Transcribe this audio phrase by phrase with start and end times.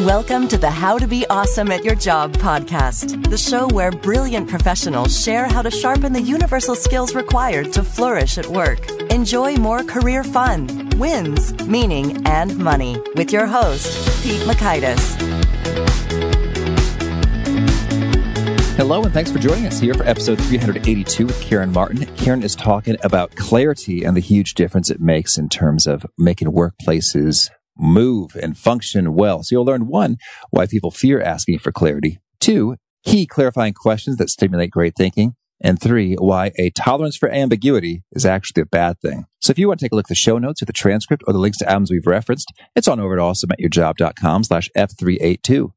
[0.00, 4.48] Welcome to the How to Be Awesome at Your Job podcast, the show where brilliant
[4.48, 8.90] professionals share how to sharpen the universal skills required to flourish at work.
[9.12, 13.86] Enjoy more career fun, wins, meaning, and money with your host,
[14.24, 15.14] Pete Mockaitis.
[18.76, 22.04] Hello, and thanks for joining us here for episode 382 with Karen Martin.
[22.16, 26.48] Karen is talking about clarity and the huge difference it makes in terms of making
[26.48, 29.42] workplaces move and function well.
[29.42, 30.16] So you'll learn one,
[30.50, 32.18] why people fear asking for clarity.
[32.40, 35.34] Two, key clarifying questions that stimulate great thinking.
[35.60, 39.24] And three, why a tolerance for ambiguity is actually a bad thing.
[39.40, 41.22] So if you want to take a look at the show notes or the transcript
[41.26, 45.72] or the links to albums we've referenced, it's on over at awesomeatyourjob.com slash F382.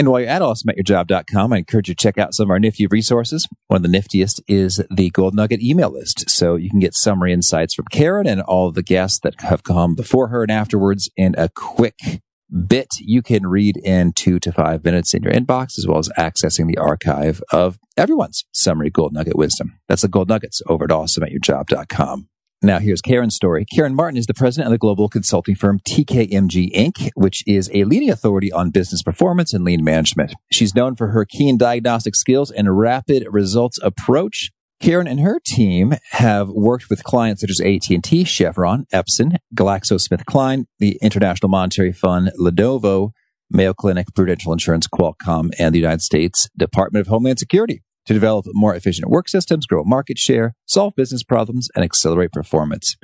[0.00, 2.86] And while you're at awesomeatyourjob.com, I encourage you to check out some of our nifty
[2.86, 3.46] resources.
[3.66, 6.30] One of the niftiest is the Gold Nugget email list.
[6.30, 9.94] So you can get summary insights from Karen and all the guests that have come
[9.94, 12.22] before her and afterwards in a quick
[12.66, 16.08] bit you can read in two to five minutes in your inbox, as well as
[16.18, 19.80] accessing the archive of everyone's summary Gold Nugget wisdom.
[19.86, 22.30] That's the Gold Nuggets over at awesomeatyourjob.com.
[22.62, 23.64] Now, here's Karen's story.
[23.64, 27.84] Karen Martin is the president of the global consulting firm TKMG Inc., which is a
[27.84, 30.34] leading authority on business performance and lean management.
[30.52, 34.50] She's known for her keen diagnostic skills and rapid results approach.
[34.78, 40.98] Karen and her team have worked with clients such as AT&T, Chevron, Epson, GlaxoSmithKline, the
[41.00, 43.12] International Monetary Fund, Lenovo,
[43.50, 48.44] Mayo Clinic, Prudential Insurance, Qualcomm, and the United States Department of Homeland Security to develop
[48.48, 52.96] more efficient work systems, grow market share, solve business problems, and accelerate performance.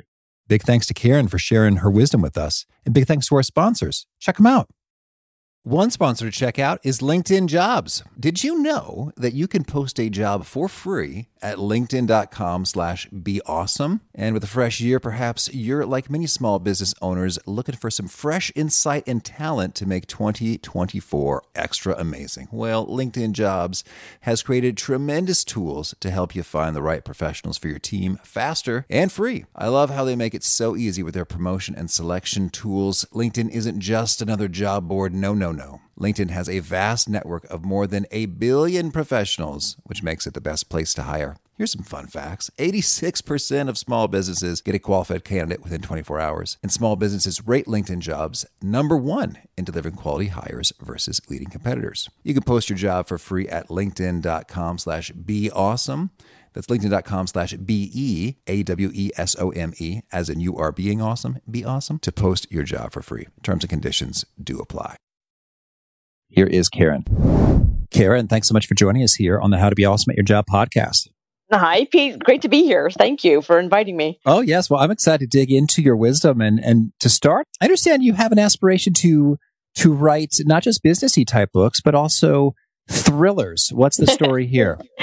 [0.49, 2.65] Big thanks to Karen for sharing her wisdom with us.
[2.85, 4.05] And big thanks to our sponsors.
[4.19, 4.67] Check them out.
[5.63, 8.03] One sponsor to check out is LinkedIn Jobs.
[8.19, 13.41] Did you know that you can post a job for free at linkedin.com slash be
[13.45, 14.01] awesome?
[14.13, 18.07] And with a fresh year, perhaps you're like many small business owners looking for some
[18.07, 22.47] fresh insight and talent to make 2024 extra amazing.
[22.51, 23.83] Well, LinkedIn Jobs
[24.21, 28.85] has created tremendous tools to help you find the right professionals for your team faster
[28.89, 29.45] and free.
[29.55, 33.05] I love how they make it so easy with their promotion and selection tools.
[33.13, 35.13] LinkedIn isn't just another job board.
[35.13, 35.81] No, no, no.
[35.99, 40.41] LinkedIn has a vast network of more than a billion professionals, which makes it the
[40.41, 41.36] best place to hire.
[41.57, 46.57] Here's some fun facts 86% of small businesses get a qualified candidate within 24 hours,
[46.61, 52.09] and small businesses rate LinkedIn jobs number one in delivering quality hires versus leading competitors.
[52.23, 56.11] You can post your job for free at linkedin.com slash be awesome.
[56.53, 60.55] That's linkedin.com slash B E A W E S O M E, as in you
[60.57, 63.25] are being awesome, be awesome, to post your job for free.
[63.41, 64.97] Terms and conditions do apply.
[66.29, 67.87] Here is Karen.
[67.89, 70.17] Karen, thanks so much for joining us here on the How to Be Awesome at
[70.17, 71.07] Your Job podcast.
[71.51, 72.19] Hi, Pete.
[72.19, 72.89] Great to be here.
[72.89, 74.19] Thank you for inviting me.
[74.25, 74.69] Oh, yes.
[74.69, 77.47] Well, I'm excited to dig into your wisdom and, and to start.
[77.61, 79.37] I understand you have an aspiration to,
[79.75, 82.53] to write not just businessy type books, but also
[82.89, 83.71] thrillers.
[83.73, 84.79] What's the story here?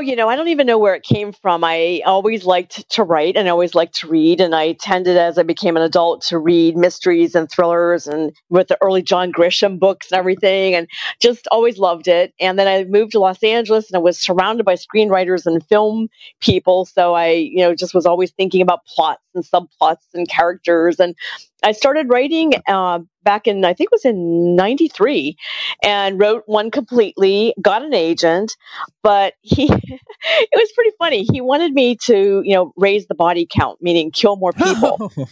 [0.00, 1.62] Oh, you know, I don't even know where it came from.
[1.62, 4.40] I always liked to write and I always liked to read.
[4.40, 8.68] And I tended, as I became an adult, to read mysteries and thrillers and with
[8.68, 10.88] the early John Grisham books and everything, and
[11.20, 12.32] just always loved it.
[12.40, 16.08] And then I moved to Los Angeles and I was surrounded by screenwriters and film
[16.40, 16.86] people.
[16.86, 20.98] So I, you know, just was always thinking about plots and subplots and characters.
[20.98, 21.14] And
[21.62, 25.36] I started writing uh, back in, I think it was in 93,
[25.82, 28.56] and wrote one completely, got an agent,
[29.02, 31.26] but he, it was pretty funny.
[31.30, 35.12] He wanted me to, you know, raise the body count, meaning kill more people.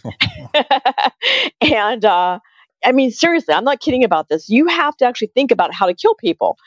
[1.61, 2.39] and, uh,
[2.83, 4.49] I mean, seriously, I'm not kidding about this.
[4.49, 6.57] You have to actually think about how to kill people,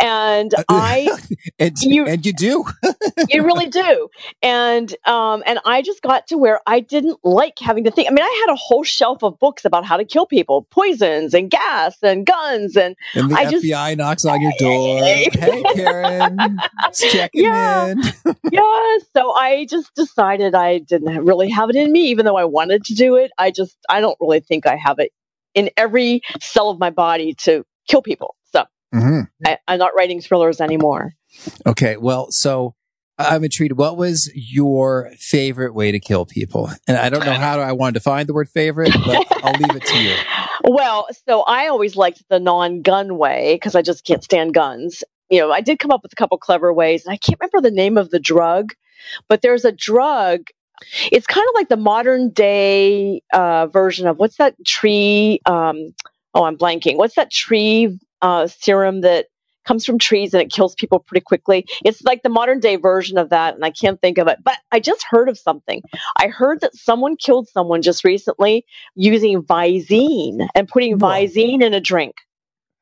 [0.00, 1.08] and Uh, I,
[1.58, 2.64] and, You- and you do.
[3.28, 4.08] you really do.
[4.42, 8.08] And um, and I just got to where I didn't like having to think.
[8.08, 11.34] I mean, I had a whole shelf of books about how to kill people, poisons
[11.34, 14.98] and gas and guns, and And the I just- FBI knocks on your door.
[15.04, 15.28] hey,
[15.74, 16.58] Karen,
[16.92, 17.88] just checking Yeah.
[17.88, 18.00] in.
[18.52, 18.96] yeah.
[19.14, 22.84] So I just decided I didn't really have it in me, even though I wanted
[22.86, 23.30] to do it.
[23.38, 25.12] I just I don't really think I have it
[25.58, 28.36] in every cell of my body to kill people.
[28.52, 31.14] So hmm I, I'm not writing thrillers anymore.
[31.66, 32.74] Okay, well, so
[33.18, 33.72] I'm intrigued.
[33.72, 36.70] What was your favorite way to kill people?
[36.86, 39.74] And I don't know how I want to define the word favorite, but I'll leave
[39.74, 40.14] it to you.
[40.64, 45.04] Well, so I always liked the non-gun way because I just can't stand guns.
[45.30, 47.60] You know, I did come up with a couple clever ways, and I can't remember
[47.60, 48.72] the name of the drug,
[49.28, 50.48] but there's a drug.
[51.10, 55.40] It's kind of like the modern day uh, version of what's that tree?
[55.46, 55.94] Um,
[56.34, 56.96] oh, I'm blanking.
[56.96, 59.26] What's that tree uh, serum that
[59.68, 61.66] comes from trees and it kills people pretty quickly.
[61.84, 64.38] It's like the modern day version of that, and I can't think of it.
[64.42, 65.82] But I just heard of something.
[66.16, 68.64] I heard that someone killed someone just recently
[68.94, 70.98] using Visine and putting.
[70.98, 72.14] Visine in a drink.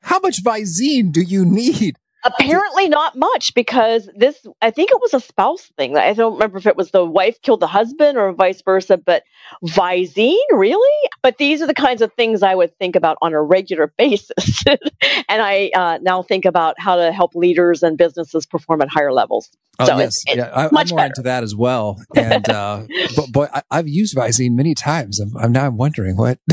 [0.02, 1.96] How much Visine do you need?
[2.26, 5.96] Apparently not much because this I think it was a spouse thing.
[5.96, 9.22] I don't remember if it was the wife killed the husband or vice versa, but
[9.64, 11.08] Visine, really?
[11.22, 14.64] But these are the kinds of things I would think about on a regular basis.
[14.66, 19.12] and I uh, now think about how to help leaders and businesses perform at higher
[19.12, 19.50] levels.
[19.78, 20.22] Oh, so yes.
[20.26, 21.06] It's, yeah, I, am more better.
[21.06, 22.00] into that as well.
[22.16, 22.84] And uh,
[23.16, 25.20] but boy, I, have used Visine many times.
[25.20, 26.38] I'm, I'm now I'm wondering what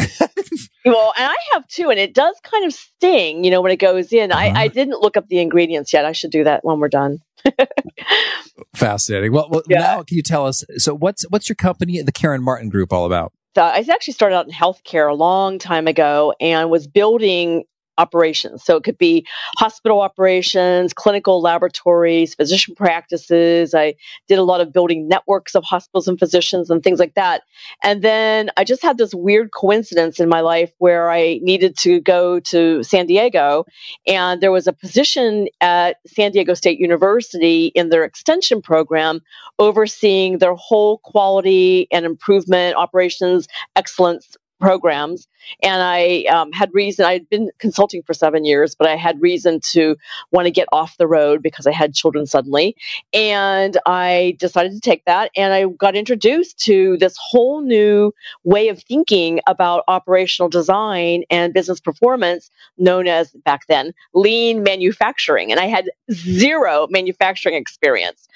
[0.85, 3.77] Well, and I have too, and it does kind of sting, you know, when it
[3.77, 4.31] goes in.
[4.31, 4.41] Uh-huh.
[4.41, 6.05] I, I didn't look up the ingredients yet.
[6.05, 7.19] I should do that when we're done.
[8.75, 9.31] Fascinating.
[9.31, 9.79] Well, well yeah.
[9.79, 10.63] now can you tell us?
[10.77, 13.33] So, what's what's your company, the Karen Martin Group, all about?
[13.55, 17.65] I actually started out in healthcare a long time ago and was building
[17.97, 18.63] operations.
[18.63, 19.25] So it could be
[19.57, 23.73] hospital operations, clinical laboratories, physician practices.
[23.73, 23.95] I
[24.27, 27.43] did a lot of building networks of hospitals and physicians and things like that.
[27.83, 31.99] And then I just had this weird coincidence in my life where I needed to
[31.99, 33.65] go to San Diego
[34.07, 39.21] and there was a position at San Diego State University in their extension program
[39.59, 45.27] overseeing their whole quality and improvement operations excellence programs.
[45.61, 49.21] And I um, had reason, I had been consulting for seven years, but I had
[49.21, 49.97] reason to
[50.31, 52.77] want to get off the road because I had children suddenly.
[53.13, 55.31] And I decided to take that.
[55.35, 58.13] And I got introduced to this whole new
[58.45, 65.51] way of thinking about operational design and business performance, known as back then lean manufacturing.
[65.51, 68.29] And I had zero manufacturing experience.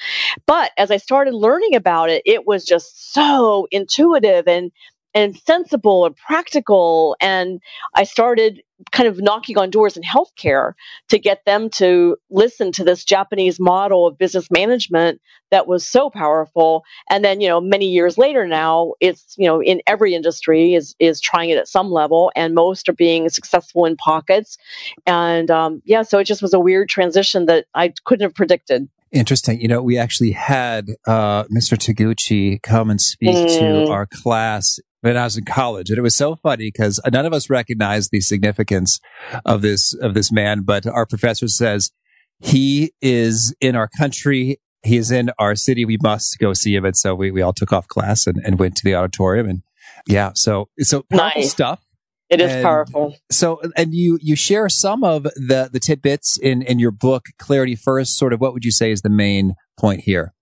[0.45, 4.74] But as I started learning about it, it was just so intuitive and
[5.17, 7.17] and sensible and practical.
[7.19, 7.59] And
[7.95, 8.61] I started
[8.91, 10.73] kind of knocking on doors in healthcare
[11.09, 15.19] to get them to listen to this Japanese model of business management
[15.49, 16.83] that was so powerful.
[17.09, 20.95] And then, you know, many years later now, it's, you know, in every industry is,
[20.99, 24.59] is trying it at some level and most are being successful in pockets.
[25.07, 28.87] And um, yeah, so it just was a weird transition that I couldn't have predicted.
[29.11, 29.61] Interesting.
[29.61, 31.77] You know, we actually had uh, Mr.
[31.77, 33.57] Taguchi come and speak mm.
[33.57, 35.89] to our class when I was in college.
[35.89, 38.99] And it was so funny because none of us recognized the significance
[39.45, 40.61] of this, of this man.
[40.61, 41.91] But our professor says
[42.39, 44.59] he is in our country.
[44.83, 45.85] He is in our city.
[45.85, 46.85] We must go see him.
[46.85, 49.47] And so we, we all took off class and, and went to the auditorium.
[49.47, 49.61] And
[50.07, 51.51] yeah, so, so powerful nice.
[51.51, 51.81] stuff.
[52.29, 53.15] It is and powerful.
[53.31, 57.75] So, and you, you share some of the, the tidbits in, in your book, Clarity
[57.75, 58.17] First.
[58.17, 60.33] Sort of what would you say is the main point here?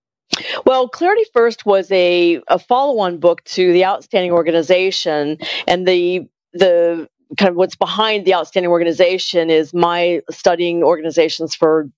[0.66, 5.38] Well, Clarity First was a, a follow on book to The Outstanding Organization.
[5.66, 11.88] And the, the kind of what's behind the outstanding organization is my studying organizations for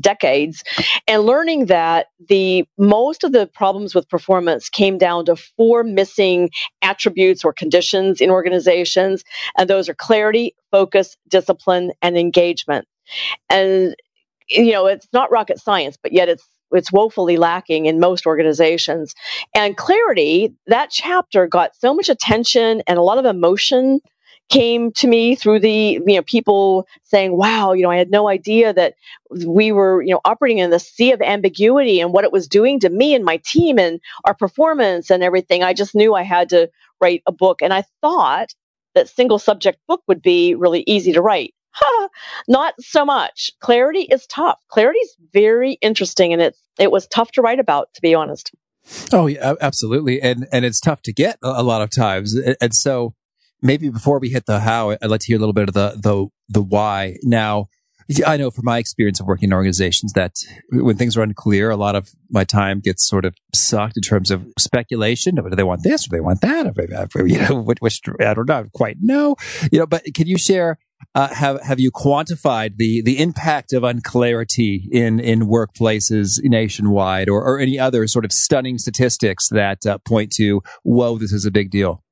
[0.00, 0.64] decades
[1.08, 6.50] and learning that the most of the problems with performance came down to four missing
[6.82, 9.24] attributes or conditions in organizations
[9.58, 12.86] and those are clarity focus discipline and engagement
[13.50, 13.96] and
[14.48, 19.14] you know it's not rocket science but yet it's it's woefully lacking in most organizations.
[19.54, 24.00] And clarity, that chapter got so much attention and a lot of emotion
[24.48, 28.28] came to me through the you know people saying wow you know i had no
[28.28, 28.94] idea that
[29.44, 32.78] we were you know operating in the sea of ambiguity and what it was doing
[32.78, 35.62] to me and my team and our performance and everything.
[35.64, 36.70] I just knew i had to
[37.00, 37.60] write a book.
[37.62, 38.54] And i thought
[38.94, 41.54] that single subject book would be really easy to write
[42.48, 43.50] not so much.
[43.60, 44.60] Clarity is tough.
[44.68, 48.52] Clarity is very interesting, and it's it was tough to write about, to be honest.
[49.12, 53.14] Oh yeah, absolutely, and and it's tough to get a, lot of times, and so
[53.62, 55.98] maybe before we hit the how, I'd like to hear a little bit of the
[56.00, 57.16] the the why.
[57.22, 57.68] Now,
[58.24, 60.36] I know from my experience of working in organizations that
[60.70, 64.30] when things are unclear, a lot of my time gets sort of sucked in terms
[64.30, 65.34] of speculation.
[65.34, 66.04] Do they want this?
[66.06, 66.66] Do they want that?
[66.66, 69.34] Uh, you know, which, which I don't know, quite know.
[69.72, 70.78] You know, but can you share
[71.14, 77.42] uh, have have you quantified the the impact of unclarity in in workplaces nationwide, or,
[77.42, 81.50] or any other sort of stunning statistics that uh, point to whoa, this is a
[81.50, 82.02] big deal?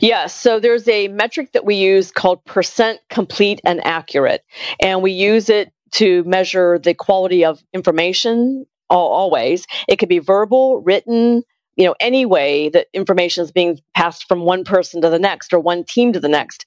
[0.00, 0.34] Yes.
[0.34, 4.44] So there's a metric that we use called percent complete and accurate,
[4.80, 9.66] and we use it to measure the quality of information always.
[9.88, 11.42] It could be verbal, written,
[11.76, 15.52] you know any way that information is being passed from one person to the next
[15.52, 16.66] or one team to the next.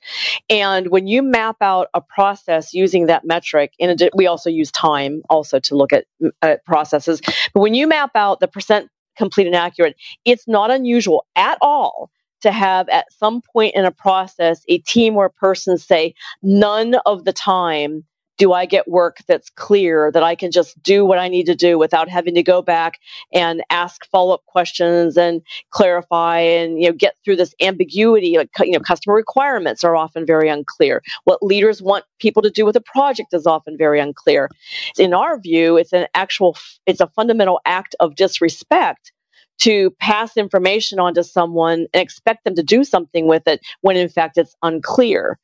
[0.50, 5.21] And when you map out a process using that metric in we also use time
[5.29, 6.05] also to look at,
[6.41, 7.21] at processes.
[7.53, 9.95] But when you map out the percent complete and accurate
[10.25, 12.09] it's not unusual at all
[12.41, 16.95] to have at some point in a process a team or a person say none
[17.05, 18.03] of the time
[18.37, 21.55] do I get work that's clear that I can just do what I need to
[21.55, 22.99] do without having to go back
[23.33, 28.71] and ask follow-up questions and clarify and you know get through this ambiguity like you
[28.71, 31.01] know customer requirements are often very unclear.
[31.23, 34.49] What leaders want people to do with a project is often very unclear.
[34.97, 39.11] In our view, it's an actual it's a fundamental act of disrespect
[39.57, 43.95] to pass information on to someone and expect them to do something with it when
[43.95, 45.39] in fact it's unclear.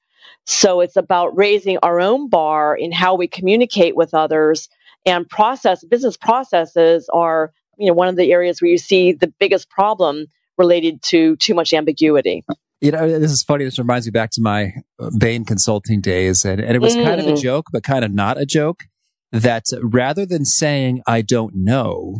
[0.45, 4.69] So it's about raising our own bar in how we communicate with others
[5.05, 9.33] and process business processes are you know one of the areas where you see the
[9.39, 12.43] biggest problem related to too much ambiguity.
[12.81, 13.63] You know, this is funny.
[13.63, 17.03] This reminds me back to my uh, Bain consulting days, and, and it was mm.
[17.03, 17.41] kind of a mm.
[17.41, 18.85] joke, but kind of not a joke.
[19.31, 22.17] That rather than saying "I don't know,"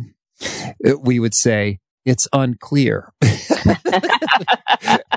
[1.00, 3.12] we would say it's unclear.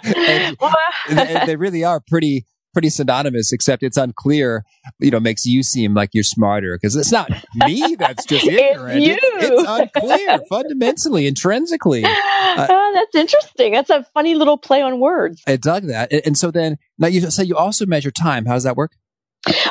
[0.03, 0.57] and,
[1.09, 4.65] and they really are pretty pretty synonymous, except it's unclear,
[4.99, 9.01] you know, makes you seem like you're smarter because it's not me that's just ignorant.
[9.01, 12.05] It's, it's, it's, unclear fundamentally, intrinsically.
[12.55, 13.73] Uh, oh, that's interesting.
[13.73, 15.41] That's a funny little play on words.
[15.45, 16.13] I dug that.
[16.25, 18.45] And so then, now you say you also measure time.
[18.45, 18.93] How does that work?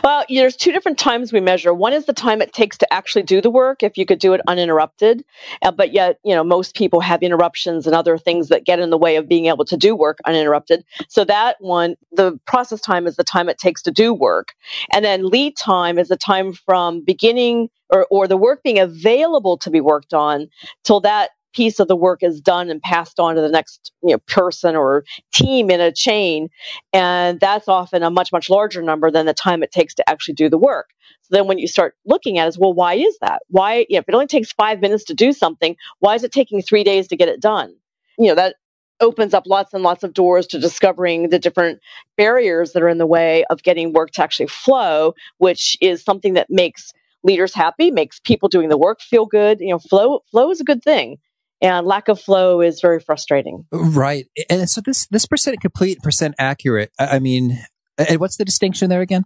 [0.03, 1.75] Well, there's two different times we measure.
[1.75, 4.33] One is the time it takes to actually do the work, if you could do
[4.35, 5.25] it uninterrupted.
[5.63, 8.91] Uh, but yet, you know, most people have interruptions and other things that get in
[8.91, 10.85] the way of being able to do work uninterrupted.
[11.09, 14.55] So that one, the process time is the time it takes to do work.
[14.93, 19.59] And then lead time is the time from beginning or, or the work being available
[19.59, 20.49] to be worked on
[20.85, 24.11] till that piece of the work is done and passed on to the next you
[24.11, 26.49] know, person or team in a chain.
[26.93, 30.35] And that's often a much, much larger number than the time it takes to actually
[30.35, 30.91] do the work.
[31.23, 33.43] So then when you start looking at it, is, well, why is that?
[33.49, 36.33] Why, you know, if it only takes five minutes to do something, why is it
[36.33, 37.75] taking three days to get it done?
[38.19, 38.57] You know, that
[39.01, 41.81] opens up lots and lots of doors to discovering the different
[42.17, 46.35] barriers that are in the way of getting work to actually flow, which is something
[46.35, 46.93] that makes
[47.23, 49.61] leaders happy, makes people doing the work feel good.
[49.61, 51.19] You know, flow flow is a good thing
[51.65, 53.65] and lack of flow is very frustrating.
[53.73, 54.27] Right.
[54.51, 56.91] And so this this percent complete, percent accurate.
[56.99, 57.59] I mean,
[57.97, 59.25] and what's the distinction there again?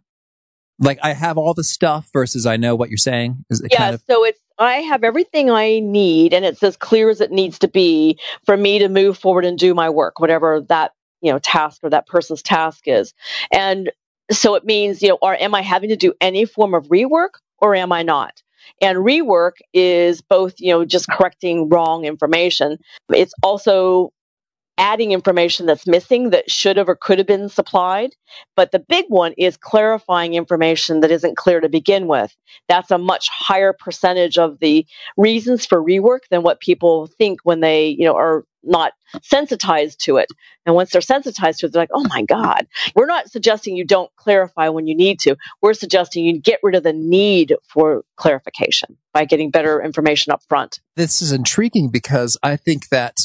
[0.78, 3.44] Like I have all the stuff versus I know what you're saying.
[3.50, 3.78] Is it yeah.
[3.78, 7.30] Kind of- so it's I have everything I need, and it's as clear as it
[7.30, 11.32] needs to be for me to move forward and do my work, whatever that you
[11.32, 13.14] know task or that person's task is.
[13.52, 13.90] And
[14.30, 17.40] so it means you know, or am I having to do any form of rework
[17.58, 18.42] or am I not?
[18.80, 22.78] And rework is both, you know, just correcting wrong information.
[23.12, 24.12] It's also
[24.78, 28.14] adding information that's missing that should have or could have been supplied.
[28.56, 32.34] But the big one is clarifying information that isn't clear to begin with.
[32.68, 37.60] That's a much higher percentage of the reasons for rework than what people think when
[37.60, 38.92] they, you know, are not
[39.22, 40.28] sensitized to it.
[40.66, 42.66] And once they're sensitized to it, they're like, oh my God.
[42.94, 45.36] We're not suggesting you don't clarify when you need to.
[45.62, 50.42] We're suggesting you get rid of the need for clarification by getting better information up
[50.48, 50.80] front.
[50.96, 53.16] This is intriguing because I think that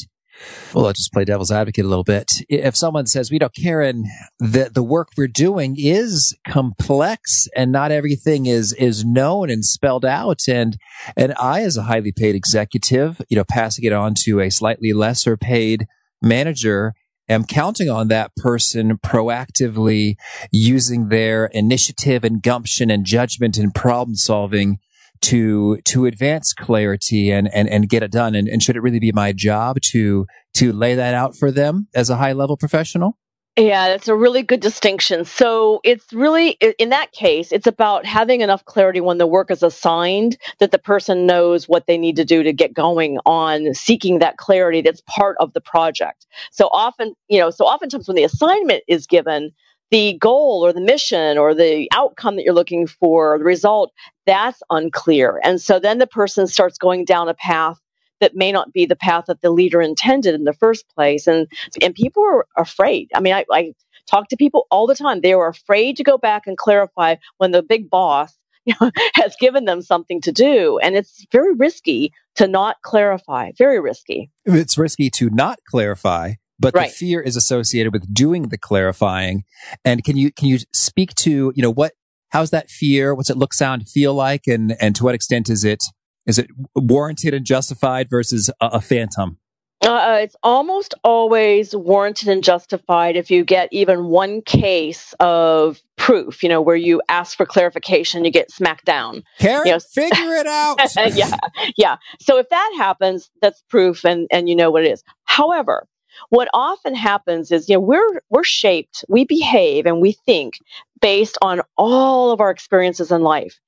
[0.72, 2.30] well, I'll just play devil's advocate a little bit.
[2.48, 4.04] If someone says, we don't Karen,
[4.38, 10.04] the, the work we're doing is complex and not everything is, is known and spelled
[10.04, 10.40] out.
[10.48, 10.76] And,
[11.16, 14.92] and I, as a highly paid executive, you know, passing it on to a slightly
[14.92, 15.86] lesser paid
[16.20, 16.94] manager,
[17.28, 20.16] am counting on that person proactively
[20.50, 24.78] using their initiative and gumption and judgment and problem solving
[25.24, 29.00] to to advance clarity and and, and get it done and, and should it really
[29.00, 33.16] be my job to to lay that out for them as a high level professional
[33.56, 35.24] yeah, that's a really good distinction.
[35.24, 39.62] So it's really, in that case, it's about having enough clarity when the work is
[39.62, 44.18] assigned that the person knows what they need to do to get going on seeking
[44.18, 46.26] that clarity that's part of the project.
[46.50, 49.52] So often, you know, so oftentimes when the assignment is given,
[49.90, 53.92] the goal or the mission or the outcome that you're looking for, the result,
[54.26, 55.40] that's unclear.
[55.44, 57.78] And so then the person starts going down a path
[58.20, 61.26] that may not be the path that the leader intended in the first place.
[61.26, 61.46] And
[61.82, 63.10] and people are afraid.
[63.14, 63.74] I mean, I, I
[64.10, 65.20] talk to people all the time.
[65.20, 68.36] They are afraid to go back and clarify when the big boss
[68.66, 70.78] you know, has given them something to do.
[70.78, 73.52] And it's very risky to not clarify.
[73.58, 74.30] Very risky.
[74.46, 76.88] It's risky to not clarify but right.
[76.88, 79.44] the fear is associated with doing the clarifying.
[79.84, 81.92] And can you can you speak to you know what
[82.30, 83.14] how's that fear?
[83.14, 85.82] What's it look, sound, feel like, and and to what extent is it
[86.26, 89.38] is it warranted and justified versus a, a phantom?
[89.82, 96.42] Uh, it's almost always warranted and justified if you get even one case of proof,
[96.42, 99.22] you know, where you ask for clarification, you get smacked down.
[99.38, 100.78] Karen, you know, figure it out.
[101.14, 101.36] yeah,
[101.76, 101.96] yeah.
[102.20, 105.02] So if that happens, that's proof, and and you know what it is.
[105.24, 105.86] However,
[106.30, 110.54] what often happens is, you know, we're we're shaped, we behave and we think
[111.00, 113.58] based on all of our experiences in life.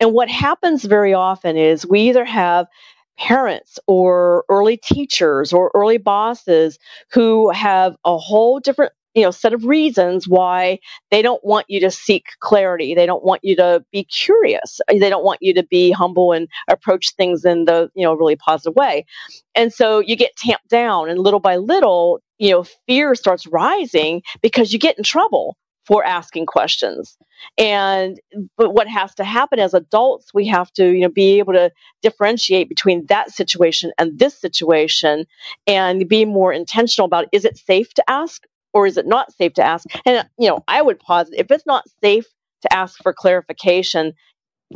[0.00, 2.66] And what happens very often is we either have
[3.18, 6.78] parents or early teachers or early bosses
[7.12, 10.80] who have a whole different you know set of reasons why
[11.10, 12.94] they don't want you to seek clarity.
[12.94, 14.80] They don't want you to be curious.
[14.88, 18.36] They don't want you to be humble and approach things in the you know really
[18.36, 19.06] positive way.
[19.56, 24.22] And so you get tamped down and little by little you know fear starts rising
[24.42, 25.56] because you get in trouble
[25.86, 27.18] for asking questions.
[27.58, 28.20] And
[28.58, 31.72] but what has to happen as adults, we have to, you know, be able to
[32.02, 35.26] differentiate between that situation and this situation
[35.66, 38.42] and be more intentional about is it safe to ask
[38.76, 39.86] or is it not safe to ask?
[40.04, 42.26] And you know, I would pause if it's not safe
[42.60, 44.12] to ask for clarification,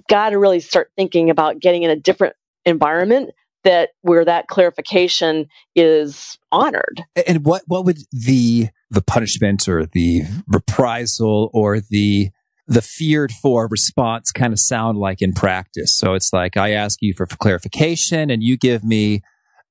[0.09, 3.31] got to really start thinking about getting in a different environment
[3.63, 7.05] that where that clarification is honored.
[7.27, 12.31] And what what would the the punishment or the reprisal or the
[12.67, 15.95] the feared for response kind of sound like in practice?
[15.95, 19.21] So it's like I ask you for clarification and you give me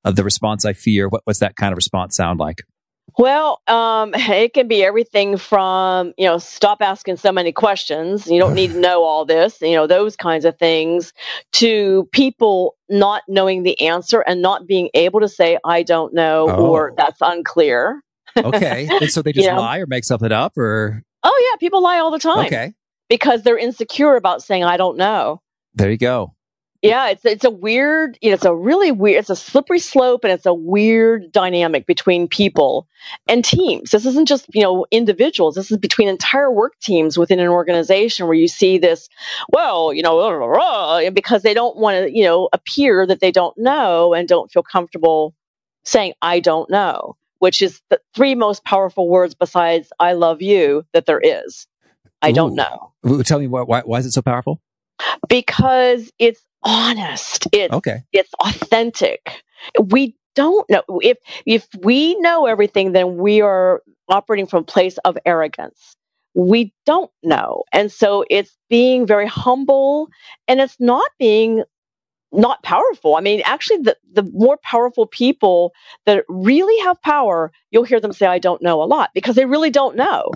[0.06, 1.10] uh, the response I fear.
[1.10, 2.60] What what's that kind of response sound like?
[3.18, 8.28] Well, um, it can be everything from, you know, stop asking so many questions.
[8.28, 11.14] You don't need to know all this, you know, those kinds of things,
[11.54, 16.48] to people not knowing the answer and not being able to say, I don't know,
[16.50, 16.68] oh.
[16.68, 18.04] or that's unclear.
[18.38, 18.88] okay.
[18.90, 19.60] And so they just you know?
[19.60, 21.04] lie or make something up or?
[21.24, 21.58] Oh, yeah.
[21.58, 22.46] People lie all the time.
[22.46, 22.74] Okay.
[23.10, 25.42] Because they're insecure about saying, I don't know.
[25.74, 26.36] There you go
[26.82, 30.24] yeah it's it's a weird you know it's a really weird it's a slippery slope
[30.24, 32.88] and it's a weird dynamic between people
[33.28, 33.92] and teams.
[33.92, 35.56] This isn't just you know individuals.
[35.56, 39.10] This is between entire work teams within an organization where you see this
[39.52, 44.14] well you know because they don't want to you know appear that they don't know
[44.14, 45.34] and don't feel comfortable
[45.84, 50.86] saying i don't know which is the three most powerful words besides i love you
[50.94, 51.68] that there is.
[52.22, 52.34] I Ooh.
[52.34, 52.94] don't know
[53.24, 54.62] tell me why, why, why is it so powerful?
[55.28, 57.48] Because it's honest.
[57.52, 58.04] It's okay.
[58.14, 59.44] It's authentic.
[59.82, 64.98] We don't know if if we know everything, then we are operating from a place
[65.00, 65.96] of arrogance.
[66.36, 70.10] We don't know, and so it's being very humble,
[70.48, 71.64] and it's not being
[72.32, 73.16] not powerful.
[73.16, 75.74] I mean, actually, the, the more powerful people
[76.06, 79.46] that really have power, you'll hear them say, I don't know a lot because they
[79.46, 80.32] really don't know.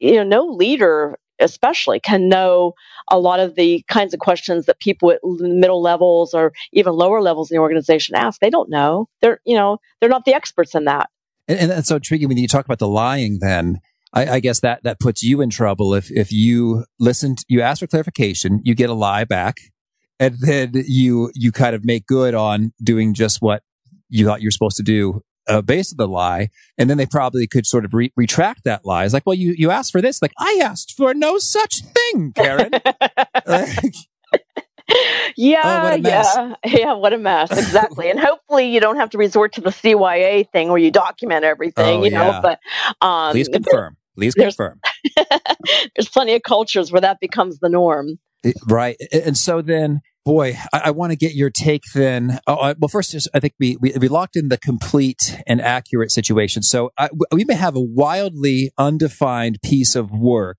[0.00, 2.74] You know, no leader especially can know
[3.10, 7.20] a lot of the kinds of questions that people at middle levels or even lower
[7.20, 8.40] levels in the organization ask.
[8.40, 9.08] They don't know.
[9.20, 11.10] They're, you know, they're not the experts in that.
[11.46, 13.80] And, and that's so intriguing when you talk about the lying then.
[14.12, 17.60] I, I, guess that that puts you in trouble if if you listen, to, you
[17.60, 19.56] ask for clarification, you get a lie back,
[20.18, 23.62] and then you you kind of make good on doing just what
[24.08, 27.06] you thought you were supposed to do uh, base of the lie, and then they
[27.06, 29.04] probably could sort of re- retract that lie.
[29.04, 30.22] It's like, well, you you asked for this.
[30.22, 32.70] Like, I asked for no such thing, Karen.
[33.46, 33.78] like,
[35.36, 36.92] yeah, oh, yeah, yeah.
[36.94, 38.10] What a mess, exactly.
[38.10, 42.00] and hopefully, you don't have to resort to the CYA thing where you document everything.
[42.00, 42.40] Oh, you know, yeah.
[42.40, 43.96] but um, please confirm.
[44.14, 44.80] Please confirm.
[45.96, 48.18] there's plenty of cultures where that becomes the norm.
[48.42, 52.38] It, right, and so then boy, I, I want to get your take then.
[52.46, 56.10] Oh, I, well, first, I think we, we, we locked in the complete and accurate
[56.10, 56.62] situation.
[56.62, 60.58] So I, we may have a wildly undefined piece of work,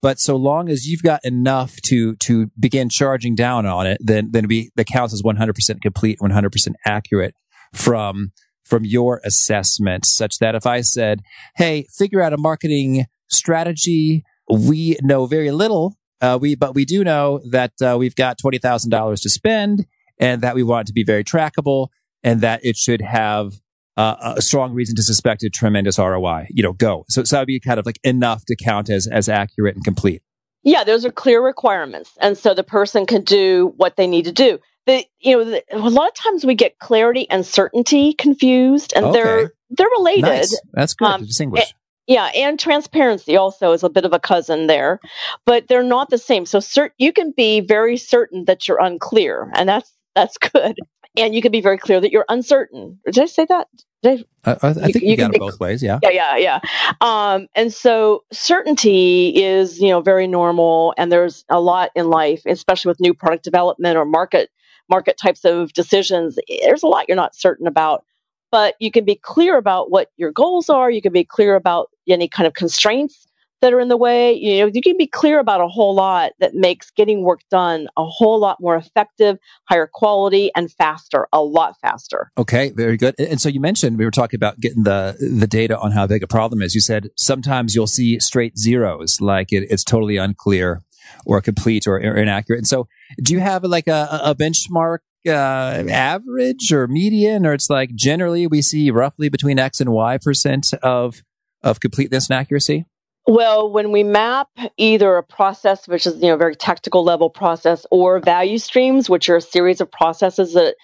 [0.00, 4.30] but so long as you've got enough to to begin charging down on it, then
[4.32, 7.34] then the counts as 100% complete, 100% accurate
[7.74, 8.32] from
[8.64, 10.06] from your assessment.
[10.06, 11.20] Such that if I said,
[11.56, 17.02] "Hey, figure out a marketing strategy," we know very little uh, we, but we do
[17.02, 19.84] know that uh, we've got twenty thousand dollars to spend,
[20.18, 21.88] and that we want it to be very trackable,
[22.22, 23.52] and that it should have
[23.96, 26.46] uh, a strong reason to suspect a tremendous ROI.
[26.50, 27.04] You know, go.
[27.08, 29.84] So, so that would be kind of like enough to count as as accurate and
[29.84, 30.22] complete.
[30.62, 34.32] Yeah, those are clear requirements, and so the person can do what they need to
[34.32, 34.60] do.
[34.86, 39.06] The you know the, a lot of times we get clarity and certainty confused, and
[39.06, 39.12] okay.
[39.12, 40.22] they're they're related.
[40.22, 40.60] Nice.
[40.72, 41.74] That's good um, to distinguish.
[42.06, 45.00] Yeah, and transparency also is a bit of a cousin there,
[45.46, 46.46] but they're not the same.
[46.46, 50.78] So cert- you can be very certain that you're unclear, and that's that's good.
[51.16, 52.98] And you can be very clear that you're uncertain.
[53.04, 53.68] Did I say that?
[54.04, 55.82] I, I, I, think you, you, you got it both ways.
[55.82, 56.00] Yeah.
[56.02, 56.60] Yeah, yeah, yeah.
[57.00, 62.42] Um, and so certainty is, you know, very normal, and there's a lot in life,
[62.46, 64.50] especially with new product development or market
[64.88, 66.38] market types of decisions.
[66.48, 68.04] There's a lot you're not certain about
[68.52, 70.90] but you can be clear about what your goals are.
[70.90, 73.26] You can be clear about any kind of constraints
[73.62, 74.34] that are in the way.
[74.34, 77.88] You know, you can be clear about a whole lot that makes getting work done
[77.96, 79.38] a whole lot more effective,
[79.70, 82.30] higher quality, and faster, a lot faster.
[82.36, 83.14] Okay, very good.
[83.18, 86.22] And so you mentioned we were talking about getting the the data on how big
[86.22, 86.74] a problem is.
[86.74, 90.82] You said sometimes you'll see straight zeros, like it, it's totally unclear
[91.24, 92.58] or complete or, or inaccurate.
[92.58, 92.88] And so,
[93.22, 98.46] do you have like a, a benchmark uh, average or median, or it's like generally
[98.46, 101.22] we see roughly between X and Y percent of
[101.62, 102.86] of completeness and accuracy?
[103.26, 107.86] Well, when we map either a process, which is you know very tactical level process,
[107.92, 110.74] or value streams, which are a series of processes that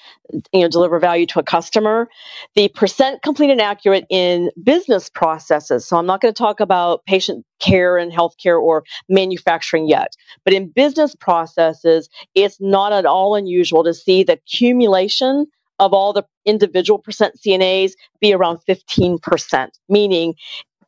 [0.53, 2.09] you know deliver value to a customer,
[2.55, 5.85] the percent complete and accurate in business processes.
[5.85, 10.55] So I'm not going to talk about patient care and healthcare or manufacturing yet, but
[10.55, 15.47] in business processes, it's not at all unusual to see the accumulation
[15.81, 20.35] of all the individual percent C&As be around 15%, meaning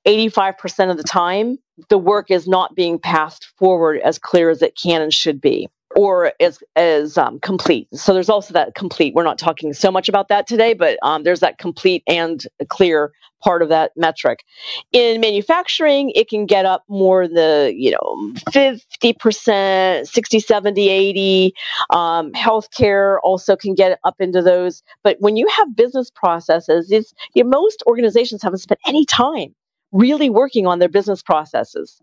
[0.07, 1.59] 85% of the time,
[1.89, 5.69] the work is not being passed forward as clear as it can and should be
[5.97, 7.89] or as as um, complete.
[7.93, 9.15] So there's also that complete.
[9.15, 13.13] We're not talking so much about that today, but um, there's that complete and clear
[13.43, 14.45] part of that metric.
[14.93, 21.53] In manufacturing, it can get up more the you know 50 percent, 60, 70, 80.
[21.91, 24.83] Um, healthcare also can get up into those.
[25.03, 29.55] But when you have business processes, it's you know, most organizations haven't spent any time
[29.93, 32.01] really working on their business processes.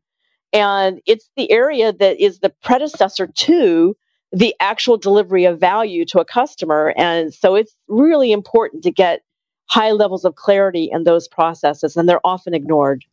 [0.53, 3.95] And it's the area that is the predecessor to
[4.31, 6.93] the actual delivery of value to a customer.
[6.97, 9.21] And so it's really important to get
[9.67, 13.03] high levels of clarity in those processes, and they're often ignored.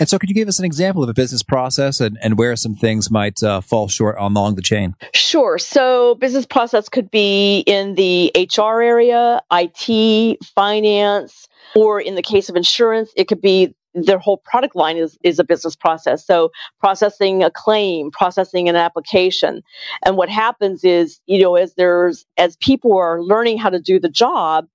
[0.00, 2.56] And so, could you give us an example of a business process and, and where
[2.56, 4.96] some things might uh, fall short along the chain?
[5.14, 5.58] Sure.
[5.58, 12.48] So, business process could be in the HR area, IT, finance, or in the case
[12.48, 16.26] of insurance, it could be their whole product line is, is a business process.
[16.26, 16.50] So
[16.80, 19.62] processing a claim, processing an application.
[20.04, 24.00] And what happens is, you know, as there's, as people are learning how to do
[24.00, 24.66] the job,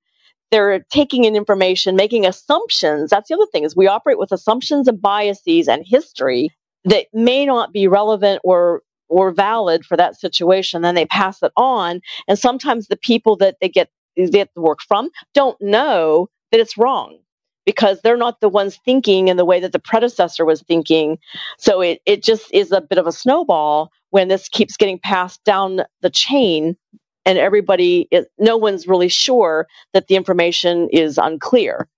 [0.52, 3.10] they're taking in information, making assumptions.
[3.10, 6.52] That's the other thing is we operate with assumptions and biases and history
[6.86, 10.82] that may not be relevant or or valid for that situation.
[10.82, 12.02] Then they pass it on.
[12.28, 16.60] And sometimes the people that they get, they get the work from don't know that
[16.60, 17.18] it's wrong
[17.68, 21.20] because they're not the ones thinking in the way that the predecessor was thinking.
[21.60, 25.44] So it, it just is a bit of a snowball when this keeps getting passed
[25.44, 26.78] down the chain
[27.26, 31.90] and everybody, is, no one's really sure that the information is unclear.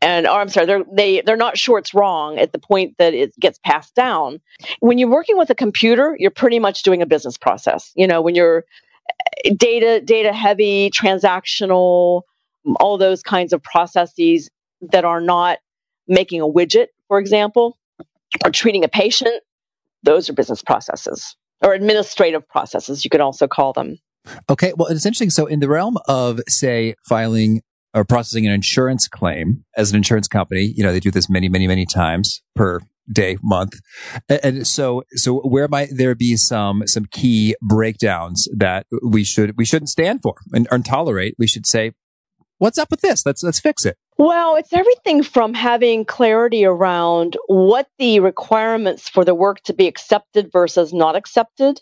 [0.00, 3.12] And oh, I'm sorry, they're they they're not sure it's wrong at the point that
[3.12, 4.40] it gets passed down.
[4.78, 7.92] When you're working with a computer, you're pretty much doing a business process.
[7.96, 8.64] You know, when you're
[9.44, 12.22] eh, data data heavy, transactional,
[12.78, 14.48] all those kinds of processes
[14.80, 15.58] that are not
[16.08, 17.78] making a widget, for example,
[18.44, 19.42] or treating a patient,
[20.02, 23.98] those are business processes or administrative processes, you could also call them.
[24.48, 25.30] Okay, well, it's interesting.
[25.30, 27.62] So, in the realm of, say, filing
[27.94, 31.48] or processing an insurance claim as an insurance company, you know, they do this many,
[31.48, 32.80] many, many times per
[33.12, 33.80] day, month.
[34.28, 39.64] And so, so where might there be some, some key breakdowns that we should, we
[39.64, 41.34] shouldn't stand for and, and tolerate?
[41.38, 41.92] We should say,
[42.58, 43.26] what's up with this?
[43.26, 43.96] Let's, let's fix it.
[44.20, 49.86] Well, it's everything from having clarity around what the requirements for the work to be
[49.86, 51.80] accepted versus not accepted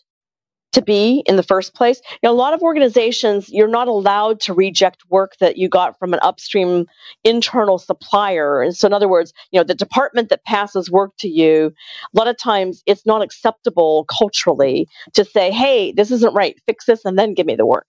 [0.73, 2.01] to be in the first place.
[2.23, 6.21] A lot of organizations, you're not allowed to reject work that you got from an
[6.23, 6.87] upstream
[7.25, 8.61] internal supplier.
[8.61, 11.73] And so, in other words, you know, the department that passes work to you,
[12.15, 16.85] a lot of times it's not acceptable culturally to say, hey, this isn't right, fix
[16.85, 17.87] this and then give me the work.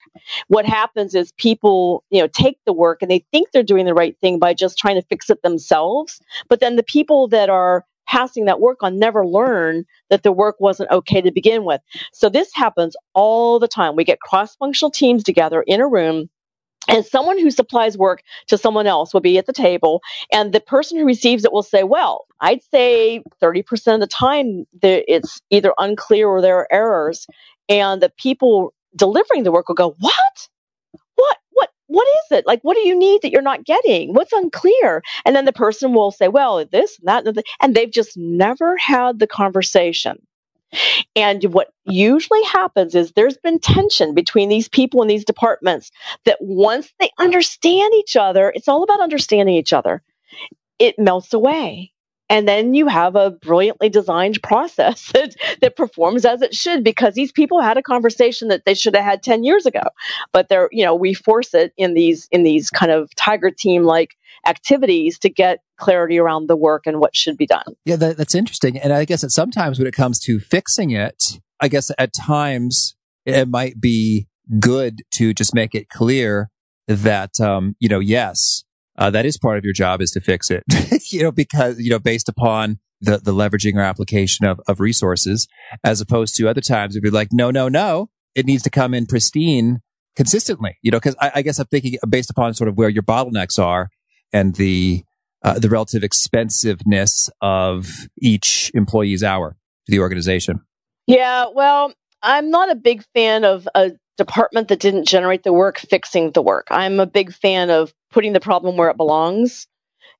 [0.47, 3.93] What happens is people, you know, take the work and they think they're doing the
[3.93, 6.19] right thing by just trying to fix it themselves.
[6.47, 10.55] But then the people that are passing that work on never learn that the work
[10.59, 11.81] wasn't okay to begin with.
[12.11, 13.95] So this happens all the time.
[13.95, 16.29] We get cross functional teams together in a room.
[16.87, 20.59] And someone who supplies work to someone else will be at the table, and the
[20.59, 25.41] person who receives it will say, Well, I'd say 30% of the time that it's
[25.51, 27.27] either unclear or there are errors.
[27.69, 30.13] And the people delivering the work will go, What?
[30.39, 30.58] What?
[31.89, 32.07] What?
[32.07, 32.47] is it?
[32.47, 34.13] Like, what do you need that you're not getting?
[34.13, 35.01] What's unclear?
[35.25, 38.77] And then the person will say, well, this and that, and, and they've just never
[38.77, 40.21] had the conversation.
[41.15, 45.89] And what usually happens is there's been tension between these people in these departments
[46.25, 50.03] that once they understand each other, it's all about understanding each other,
[50.77, 51.91] it melts away
[52.29, 57.13] and then you have a brilliantly designed process that, that performs as it should because
[57.13, 59.83] these people had a conversation that they should have had 10 years ago
[60.33, 63.83] but they're you know we force it in these in these kind of tiger team
[63.83, 64.15] like
[64.47, 67.75] activities to get clarity around the work and what should be done.
[67.85, 68.77] Yeah, that, that's interesting.
[68.77, 72.95] And I guess that sometimes when it comes to fixing it, I guess at times
[73.25, 74.27] it might be
[74.59, 76.49] good to just make it clear
[76.87, 78.63] that, um, you know, yes,
[78.99, 80.63] uh, that is part of your job is to fix it,
[81.11, 85.47] you know, because, you know, based upon the, the leveraging or application of, of resources,
[85.83, 88.93] as opposed to other times it'd be like, no, no, no, it needs to come
[88.93, 89.79] in pristine
[90.17, 93.03] consistently, you know, cause I, I guess I'm thinking based upon sort of where your
[93.03, 93.89] bottlenecks are
[94.33, 95.05] and the,
[95.43, 97.87] uh, the relative expensiveness of
[98.21, 100.59] each employee's hour to the organization.
[101.07, 105.79] Yeah, well, I'm not a big fan of a department that didn't generate the work
[105.79, 106.67] fixing the work.
[106.69, 109.65] I'm a big fan of putting the problem where it belongs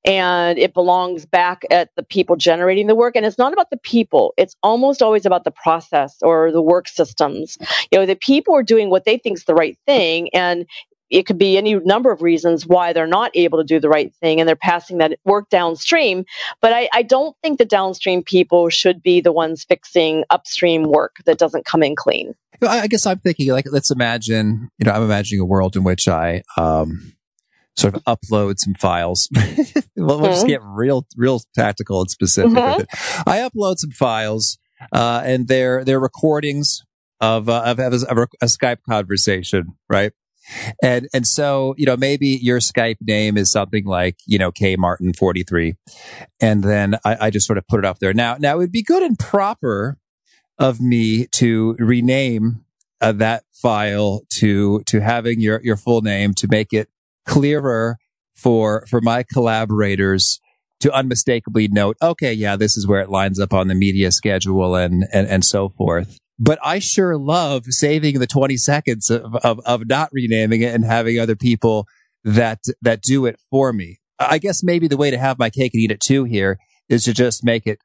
[0.05, 3.15] and it belongs back at the people generating the work.
[3.15, 4.33] And it's not about the people.
[4.37, 7.57] It's almost always about the process or the work systems.
[7.91, 10.65] You know the people are doing what they think is the right thing and
[11.09, 14.13] it could be any number of reasons why they're not able to do the right
[14.15, 16.25] thing and they're passing that work downstream.
[16.61, 21.17] But I, I, don't think the downstream people should be the ones fixing upstream work
[21.25, 22.35] that doesn't come in clean.
[22.61, 26.07] I guess I'm thinking like, let's imagine, you know, I'm imagining a world in which
[26.07, 27.13] I, um,
[27.77, 29.29] sort of upload some files.
[29.95, 30.47] we'll, we'll just mm-hmm.
[30.47, 32.77] get real, real tactical and specific mm-hmm.
[32.79, 33.23] with it.
[33.25, 34.57] I upload some files,
[34.91, 36.83] uh, and they're, they're recordings
[37.21, 40.11] of, uh, of, of, a, a Skype conversation, right?
[40.81, 44.75] And, and so, you know, maybe your Skype name is something like, you know, K
[44.75, 45.75] Martin 43.
[46.39, 48.13] And then I, I just sort of put it up there.
[48.13, 49.97] Now, now it would be good and proper
[50.57, 52.65] of me to rename
[53.01, 56.89] uh, that file to, to having your, your full name to make it
[57.25, 57.97] clearer
[58.39, 60.39] for for my collaborators
[60.79, 64.75] to unmistakably note, okay, yeah, this is where it lines up on the media schedule
[64.75, 66.17] and and, and so forth.
[66.39, 70.85] But I sure love saving the 20 seconds of, of, of not renaming it and
[70.85, 71.85] having other people
[72.23, 73.99] that that do it for me.
[74.19, 76.57] I guess maybe the way to have my cake and eat it too here
[76.89, 77.79] is to just make it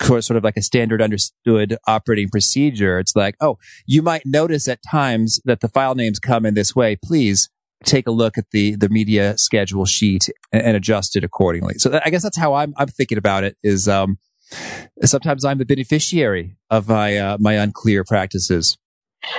[0.00, 2.98] sort of like a standard understood operating procedure.
[2.98, 6.74] It's like, oh, you might notice at times that the file names come in this
[6.74, 6.96] way.
[6.96, 7.48] Please
[7.84, 11.74] take a look at the the media schedule sheet and, and adjust it accordingly.
[11.78, 13.56] So I guess that's how I'm I'm thinking about it.
[13.62, 14.18] Is um,
[15.02, 18.76] sometimes I'm the beneficiary of my uh, my unclear practices.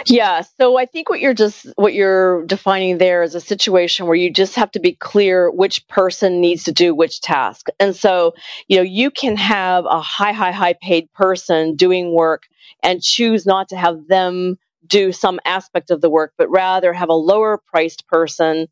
[0.08, 4.16] Yeah, so I think what you're just what you're defining there is a situation where
[4.16, 7.68] you just have to be clear which person needs to do which task.
[7.80, 8.34] And so,
[8.68, 12.44] you know, you can have a high high high paid person doing work
[12.82, 17.10] and choose not to have them do some aspect of the work, but rather have
[17.10, 18.68] a lower priced person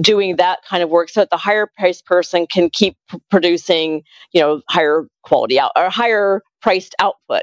[0.00, 4.02] doing that kind of work so that the higher priced person can keep p- producing,
[4.32, 7.42] you know, higher quality out or higher priced output.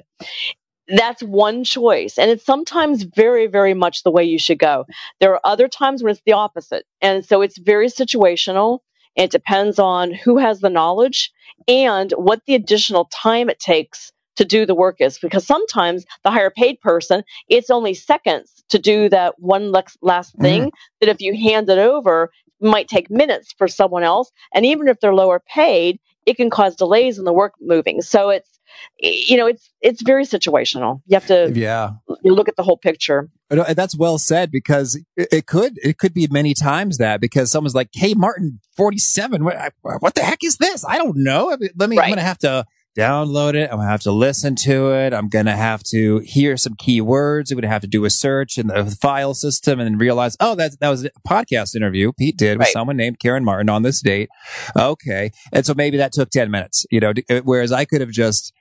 [0.87, 2.17] That's one choice.
[2.17, 4.85] And it's sometimes very, very much the way you should go.
[5.19, 6.85] There are other times when it's the opposite.
[7.01, 8.79] And so it's very situational.
[9.15, 11.31] It depends on who has the knowledge
[11.67, 16.31] and what the additional time it takes to do the work is because sometimes the
[16.31, 20.71] higher paid person, it's only seconds to do that one last thing mm.
[20.99, 24.31] that if you hand it over, might take minutes for someone else.
[24.53, 28.01] And even if they're lower paid, it can cause delays in the work moving.
[28.01, 28.59] So it's,
[28.99, 31.01] you know, it's it's very situational.
[31.07, 31.91] You have to yeah
[32.23, 33.29] you look at the whole picture.
[33.49, 37.89] That's well said because it could it could be many times that because someone's like,
[37.93, 40.83] "Hey, Martin, forty seven, what, what the heck is this?
[40.85, 41.57] I don't know.
[41.75, 41.97] Let me.
[41.97, 42.05] Right.
[42.05, 42.65] I'm gonna have to
[42.97, 43.69] download it.
[43.71, 45.13] I'm to have to listen to it.
[45.13, 47.51] I'm going to have to hear some keywords.
[47.51, 50.55] I'm to have to do a search in the file system and then realize, oh,
[50.55, 52.73] that, that was a podcast interview Pete did with right.
[52.73, 54.29] someone named Karen Martin on this date.
[54.75, 55.31] Okay.
[55.53, 58.51] And so maybe that took 10 minutes, you know, whereas I could have just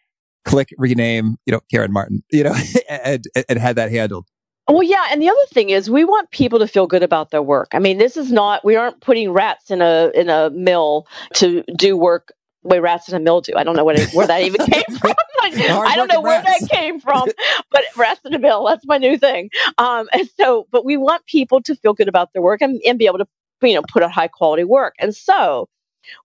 [0.44, 2.54] click rename, you know, Karen Martin, you know,
[2.88, 4.26] and, and had that handled.
[4.68, 7.42] Well, yeah, and the other thing is we want people to feel good about their
[7.42, 7.68] work.
[7.72, 11.62] I mean, this is not we aren't putting rats in a in a mill to
[11.76, 12.32] do work
[12.66, 13.54] way rats in a mildew.
[13.56, 15.14] I don't know what it, where that even came from.
[15.42, 16.60] I don't know where rats.
[16.60, 17.28] that came from,
[17.70, 19.50] but rats in a mill, that's my new thing.
[19.78, 22.98] Um, and so, but we want people to feel good about their work and, and
[22.98, 23.28] be able to,
[23.62, 24.94] you know, put out high quality work.
[24.98, 25.68] And so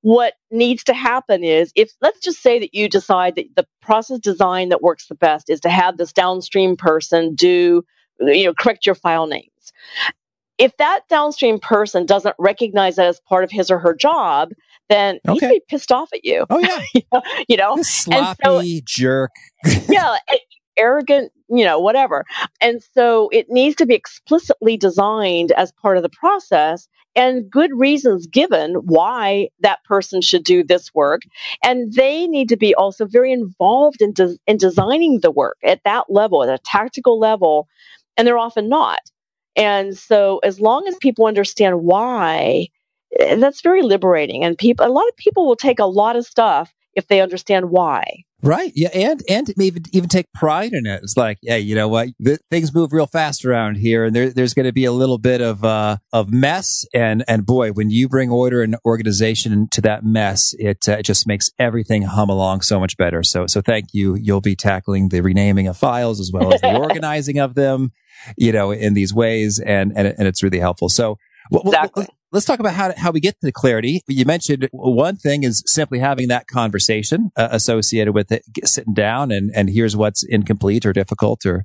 [0.02, 4.20] what needs to happen is if let's just say that you decide that the process
[4.20, 7.84] design that works the best is to have this downstream person do,
[8.20, 9.50] you know, correct your file names
[10.62, 14.52] if that downstream person doesn't recognize that as part of his or her job,
[14.92, 15.48] then okay.
[15.48, 16.46] he's be pissed off at you.
[16.50, 16.60] Oh
[16.94, 19.32] yeah, you know, sloppy so, jerk.
[19.90, 20.18] yeah,
[20.78, 22.26] arrogant, you know, whatever.
[22.60, 27.72] And so it needs to be explicitly designed as part of the process and good
[27.74, 31.22] reasons given why that person should do this work.
[31.64, 35.82] And they need to be also very involved in, de- in designing the work at
[35.84, 37.68] that level, at a tactical level.
[38.16, 39.00] And they're often not.
[39.56, 42.80] And so as long as people understand why eh,
[43.20, 44.44] that's very liberating.
[44.44, 47.70] And people, a lot of people will take a lot of stuff if they understand
[47.70, 48.26] why.
[48.44, 48.72] Right.
[48.76, 48.90] Yeah.
[48.94, 51.02] And, and even, even take pride in it.
[51.04, 52.10] It's like, yeah, you know what?
[52.50, 55.42] Things move real fast around here and there, there's going to be a little bit
[55.42, 56.84] of, uh, of mess.
[56.92, 61.04] And, and boy, when you bring order and organization to that mess, it, uh, it
[61.04, 63.22] just makes everything hum along so much better.
[63.22, 64.16] So, so thank you.
[64.16, 67.92] You'll be tackling the renaming of files as well as the organizing of them,
[68.38, 69.60] you know, in these ways.
[69.60, 70.90] And, and, and it's really helpful.
[70.90, 71.20] So,
[71.52, 72.04] exactly.
[72.04, 74.02] Well, let's talk about how, how we get to clarity.
[74.08, 79.32] You mentioned one thing is simply having that conversation uh, associated with it, sitting down
[79.32, 81.64] and, and here's what's incomplete or difficult or,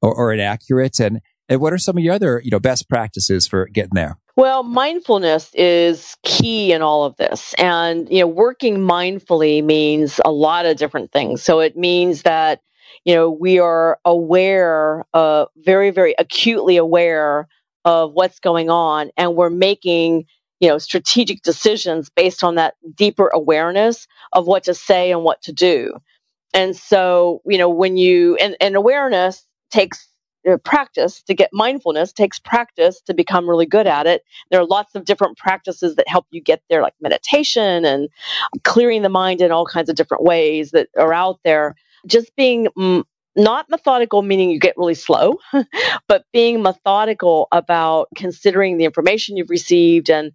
[0.00, 1.00] or, or inaccurate.
[1.00, 4.18] And, and what are some of your other, you know, best practices for getting there?
[4.36, 7.54] Well, mindfulness is key in all of this.
[7.54, 11.42] And, you know, working mindfully means a lot of different things.
[11.42, 12.60] So it means that,
[13.04, 17.48] you know, we are aware, uh, very, very acutely aware
[17.84, 20.24] of what's going on and we're making
[20.60, 25.42] you know strategic decisions based on that deeper awareness of what to say and what
[25.42, 25.94] to do.
[26.54, 30.08] And so you know when you and, and awareness takes
[30.50, 34.22] uh, practice to get mindfulness takes practice to become really good at it.
[34.50, 38.08] There are lots of different practices that help you get there like meditation and
[38.64, 41.76] clearing the mind in all kinds of different ways that are out there.
[42.06, 42.68] Just being
[43.36, 45.38] not methodical meaning you get really slow
[46.08, 50.32] but being methodical about considering the information you've received and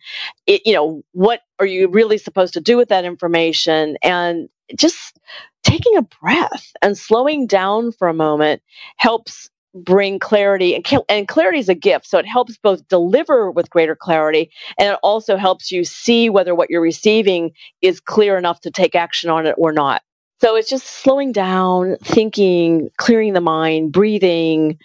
[0.48, 5.18] it, you know what are you really supposed to do with that information and just
[5.64, 8.62] taking a breath and slowing down for a moment
[8.98, 12.08] helps bring clarity and, and clarity is a gift.
[12.08, 16.56] So it helps both deliver with greater clarity and it also helps you see whether
[16.56, 20.02] what you're receiving is clear enough to take action on it or not
[20.40, 24.78] so it's just slowing down, thinking, clearing the mind, breathing.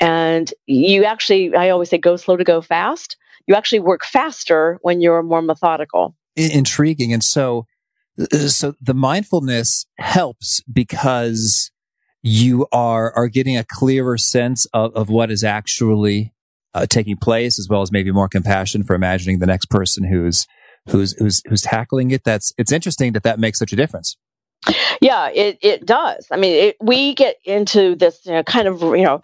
[0.00, 3.16] And you actually, I always say, go slow to go fast.
[3.46, 6.16] You actually work faster when you're more methodical.
[6.34, 7.12] Intriguing.
[7.12, 7.66] And so,
[8.20, 11.70] uh, so the mindfulness helps because
[12.22, 16.34] you are, are getting a clearer sense of, of what is actually
[16.74, 20.48] uh, taking place, as well as maybe more compassion for imagining the next person who's,
[20.88, 22.24] who's, who's, who's tackling it.
[22.24, 24.16] That's, it's interesting that that makes such a difference.
[25.00, 26.26] Yeah, it, it does.
[26.30, 29.20] I mean, it, we get into this you know, kind of, you know,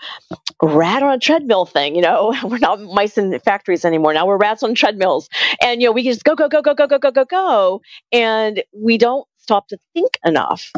[0.62, 1.94] rat on a treadmill thing.
[1.96, 4.14] You know, we're not mice in factories anymore.
[4.14, 5.28] Now we're rats on treadmills.
[5.62, 7.82] And, you know, we just go, go, go, go, go, go, go, go, go.
[8.12, 10.70] And we don't stop to think enough.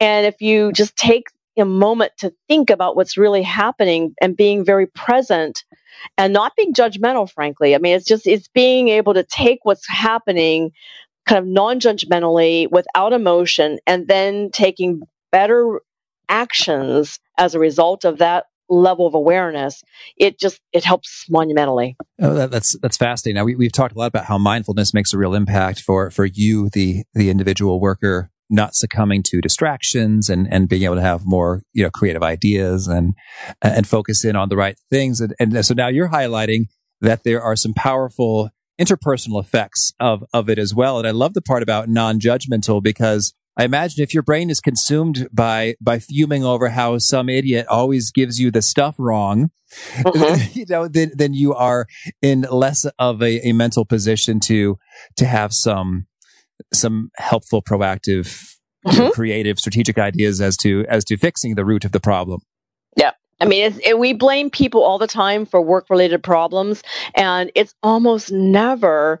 [0.00, 1.24] And if you just take
[1.58, 5.64] a moment to think about what's really happening and being very present
[6.18, 9.88] and not being judgmental, frankly, I mean, it's just, it's being able to take what's
[9.88, 10.72] happening
[11.26, 15.80] kind of non judgmentally without emotion and then taking better
[16.28, 19.82] actions as a result of that level of awareness
[20.16, 21.96] it just it helps monumentally.
[22.20, 23.36] Oh that, that's that's fascinating.
[23.36, 26.24] Now we, we've talked a lot about how mindfulness makes a real impact for for
[26.24, 31.24] you the the individual worker not succumbing to distractions and and being able to have
[31.24, 33.14] more you know creative ideas and
[33.62, 35.20] and focus in on the right things.
[35.20, 36.66] And, and so now you're highlighting
[37.00, 38.50] that there are some powerful
[38.82, 40.98] interpersonal effects of, of it as well.
[40.98, 45.28] And I love the part about non-judgmental because I imagine if your brain is consumed
[45.32, 49.50] by by fuming over how some idiot always gives you the stuff wrong,
[49.96, 50.50] mm-hmm.
[50.58, 51.86] you know, then then you are
[52.22, 54.78] in less of a, a mental position to
[55.16, 56.06] to have some
[56.72, 59.10] some helpful, proactive, mm-hmm.
[59.10, 62.40] creative, strategic ideas as to as to fixing the root of the problem.
[63.42, 66.80] I mean, it, we blame people all the time for work related problems,
[67.16, 69.18] and it's almost never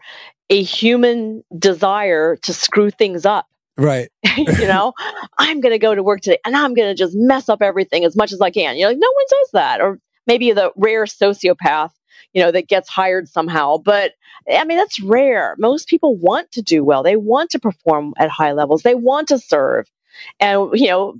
[0.48, 3.46] a human desire to screw things up.
[3.76, 4.10] Right.
[4.36, 4.92] you know,
[5.38, 8.04] I'm going to go to work today and I'm going to just mess up everything
[8.04, 8.76] as much as I can.
[8.76, 9.80] You're like, no one does that.
[9.80, 11.90] Or maybe the rare sociopath,
[12.34, 13.78] you know, that gets hired somehow.
[13.78, 14.12] But
[14.46, 15.56] I mean, that's rare.
[15.58, 19.28] Most people want to do well, they want to perform at high levels, they want
[19.28, 19.90] to serve.
[20.38, 21.14] And, you know,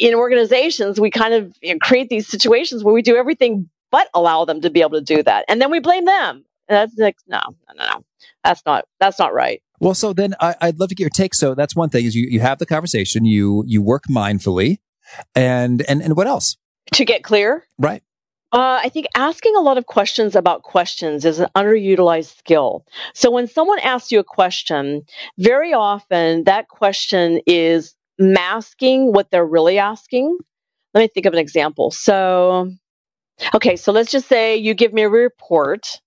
[0.00, 4.08] in organizations, we kind of you know, create these situations where we do everything but
[4.14, 6.44] allow them to be able to do that, and then we blame them.
[6.68, 7.40] And that's like, no,
[7.76, 8.04] no, no,
[8.42, 9.62] that's not that's not right.
[9.80, 11.34] Well, so then I, would love to get your take.
[11.34, 14.78] So that's one thing is you you have the conversation, you you work mindfully,
[15.34, 16.56] and and and what else?
[16.94, 18.02] To get clear, right?
[18.54, 22.86] Uh, I think asking a lot of questions about questions is an underutilized skill.
[23.12, 25.02] So when someone asks you a question,
[25.38, 30.36] very often that question is masking what they're really asking.
[30.92, 31.90] Let me think of an example.
[31.90, 32.70] So,
[33.54, 36.00] okay, so let's just say you give me a report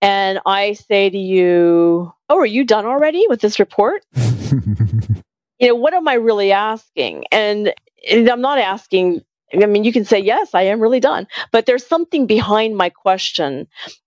[0.00, 4.04] and I say to you, Oh, are you done already with this report?
[4.14, 7.24] you know, what am I really asking?
[7.30, 7.72] And,
[8.10, 9.22] and I'm not asking
[9.54, 12.88] I mean, you can say, yes, I am really done, but there's something behind my
[12.88, 13.66] question.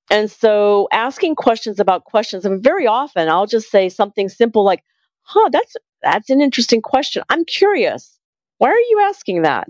[0.10, 4.84] And so asking questions about questions, and very often I'll just say something simple like,
[5.22, 5.76] huh, that's,
[6.06, 7.24] that's an interesting question.
[7.30, 8.18] I'm curious.
[8.60, 9.68] Why are you asking that?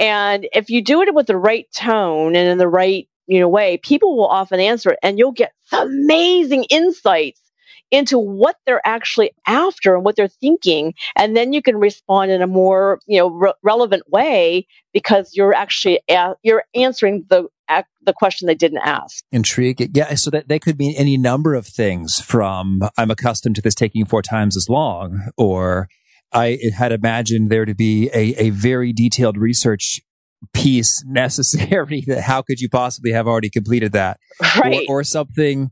[0.00, 3.48] And if you do it with the right tone and in the right, you know,
[3.48, 7.40] way, people will often answer it and you'll get amazing insights
[7.90, 12.42] into what they're actually after and what they're thinking and then you can respond in
[12.42, 17.48] a more you know re- relevant way because you're actually a- you're answering the
[18.06, 19.24] the question they didn't ask.
[19.32, 19.90] Intriguing.
[19.92, 20.14] Yeah.
[20.14, 24.04] So that they could mean any number of things from I'm accustomed to this taking
[24.06, 25.88] four times as long, or
[26.32, 30.00] I had imagined there to be a, a very detailed research
[30.52, 34.18] piece necessary that how could you possibly have already completed that?
[34.58, 34.86] Right.
[34.88, 35.70] Or, or something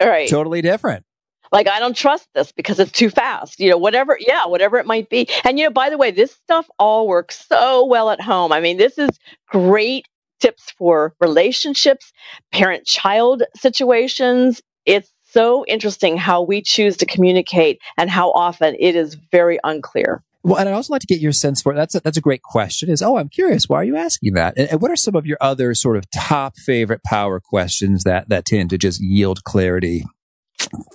[0.00, 0.28] right.
[0.28, 1.04] totally different
[1.52, 4.86] like i don't trust this because it's too fast you know whatever yeah whatever it
[4.86, 5.28] might be.
[5.44, 8.52] And you know by the way this stuff all works so well at home.
[8.52, 9.10] I mean this is
[9.48, 10.06] great
[10.40, 12.12] tips for relationships
[12.50, 14.60] parent child situations.
[14.84, 20.22] It's so interesting how we choose to communicate and how often it is very unclear.
[20.44, 22.42] Well, and I'd also like to get your sense for that's a, that's a great
[22.42, 22.90] question.
[22.90, 24.54] Is oh, I'm curious, why are you asking that?
[24.56, 28.28] And, and, what are some of your other sort of top favorite power questions that
[28.28, 30.04] that tend to just yield clarity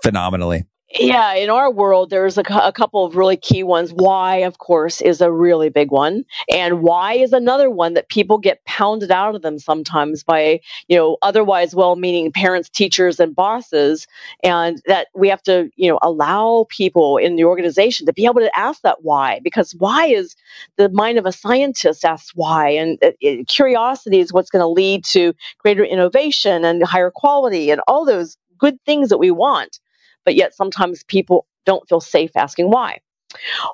[0.04, 0.66] phenomenally.
[1.00, 3.92] Yeah, in our world, there's a, a, couple of really key ones.
[3.92, 8.38] Why, of course, is a really big one, and why is another one that people
[8.38, 14.08] get pounded out of them sometimes by you know otherwise well-meaning parents, teachers, and bosses,
[14.44, 18.40] and that we have to you know allow people in the organization to be able
[18.40, 20.38] to ask that why because why is
[20.78, 24.68] the mind of a scientist asks why, and it, it, curiosity is what's going to
[24.68, 29.80] lead to greater innovation and higher quality and all those good things that we want,
[30.26, 33.00] but yet sometimes people don't feel safe asking why.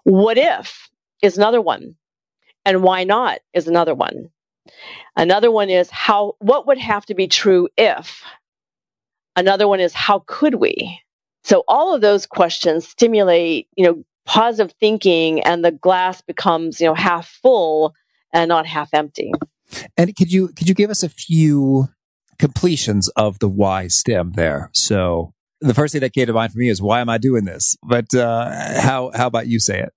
[0.04, 0.90] What if
[1.22, 1.96] is another one,
[2.66, 4.30] and why not is another one.
[5.16, 8.24] Another one is how what would have to be true if.
[9.36, 11.00] Another one is how could we?
[11.44, 16.88] So all of those questions stimulate, you know, positive thinking and the glass becomes, you
[16.88, 17.94] know, half full
[18.32, 19.32] and not half empty.
[19.98, 21.90] And could you could you give us a few
[22.40, 24.70] completions of the why stem there.
[24.74, 27.46] So the first thing that came to mind for me is why am I doing
[27.46, 27.78] this?
[27.84, 28.50] But uh,
[28.82, 29.94] how how about you say it?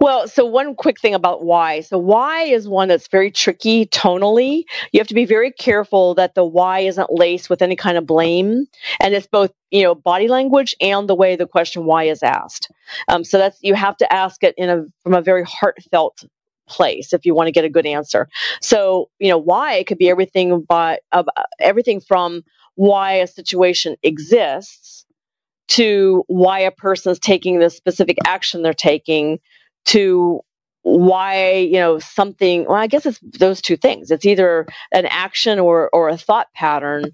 [0.00, 1.80] Well, so one quick thing about why.
[1.80, 4.62] So why is one that's very tricky tonally.
[4.92, 8.06] You have to be very careful that the why isn't laced with any kind of
[8.06, 8.66] blame,
[9.00, 12.70] and it's both you know body language and the way the question why is asked.
[13.08, 16.24] Um, so that's you have to ask it in a from a very heartfelt
[16.70, 18.28] place if you want to get a good answer.
[18.62, 21.24] So, you know, why it could be everything but uh,
[21.58, 22.42] everything from
[22.76, 25.04] why a situation exists
[25.68, 29.38] to why a person is taking the specific action they're taking
[29.86, 30.40] to
[30.82, 35.58] why you know something well i guess it's those two things it's either an action
[35.58, 37.04] or or a thought pattern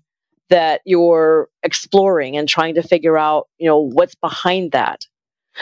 [0.48, 5.04] that you're exploring and trying to figure out you know what's behind that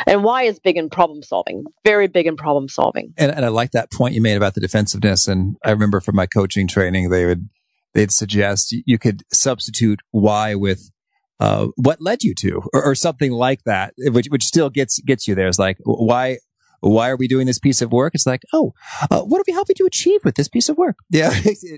[0.07, 3.14] and why is big in problem solving, very big in problem solving.
[3.16, 5.28] And, and I like that point you made about the defensiveness.
[5.28, 7.49] And I remember from my coaching training, they would,
[7.95, 10.90] they'd suggest you could substitute why with
[11.40, 15.26] uh, what led you to, or, or, something like that, which which still gets gets
[15.26, 15.49] you there.
[15.49, 16.38] It's like why
[16.80, 18.14] why are we doing this piece of work?
[18.14, 18.72] It's like oh,
[19.11, 20.97] uh, what are we helping to achieve with this piece of work?
[21.11, 21.34] Yeah,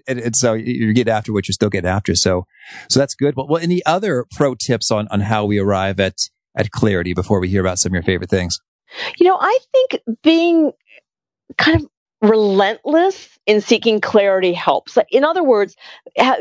[0.06, 2.14] and, and, so you get after what you're still getting after.
[2.14, 2.46] So
[2.90, 3.34] so that's good.
[3.34, 7.40] But well, any other pro tips on on how we arrive at at clarity before
[7.40, 8.60] we hear about some of your favorite things?
[9.18, 10.72] You know, I think being
[11.58, 11.86] kind of
[12.22, 14.98] relentless in seeking clarity helps.
[15.10, 15.76] In other words,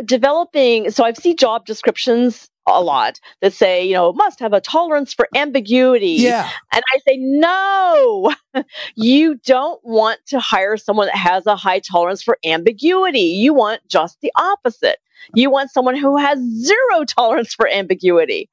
[0.05, 4.61] developing, so I've seen job descriptions a lot that say, you know, must have a
[4.61, 6.13] tolerance for ambiguity.
[6.13, 6.49] Yeah.
[6.73, 8.33] And I say, no,
[8.95, 13.19] you don't want to hire someone that has a high tolerance for ambiguity.
[13.19, 14.97] You want just the opposite.
[15.33, 18.49] You want someone who has zero tolerance for ambiguity.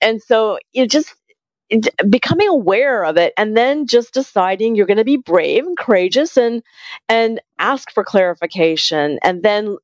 [0.00, 1.14] And so you just
[2.08, 6.36] becoming aware of it and then just deciding you're going to be brave and courageous
[6.36, 6.62] and
[7.08, 9.76] and ask for clarification and then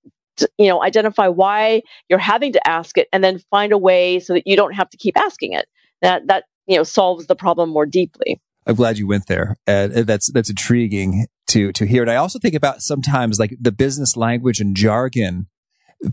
[0.59, 4.35] you know identify why you're having to ask it and then find a way so
[4.35, 5.67] that you don't have to keep asking it.
[6.03, 8.41] That that you know solves the problem more deeply.
[8.67, 9.57] I'm glad you went there.
[9.67, 12.03] Uh, that's that's intriguing to to hear.
[12.03, 15.49] And i also think about sometimes like the business language and jargon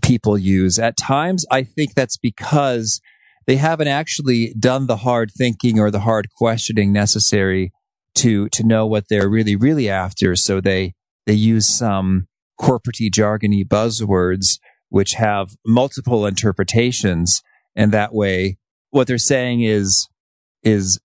[0.01, 2.99] people use at times i think that's because
[3.47, 7.71] they haven't actually done the hard thinking or the hard questioning necessary
[8.17, 10.35] to to know what they're really really after.
[10.35, 10.93] So they
[11.25, 12.27] they use some
[12.59, 14.59] corporatey jargony buzzwords
[14.89, 17.41] which have multiple interpretations,
[17.75, 18.57] and that way,
[18.89, 20.07] what they're saying is
[20.63, 20.99] is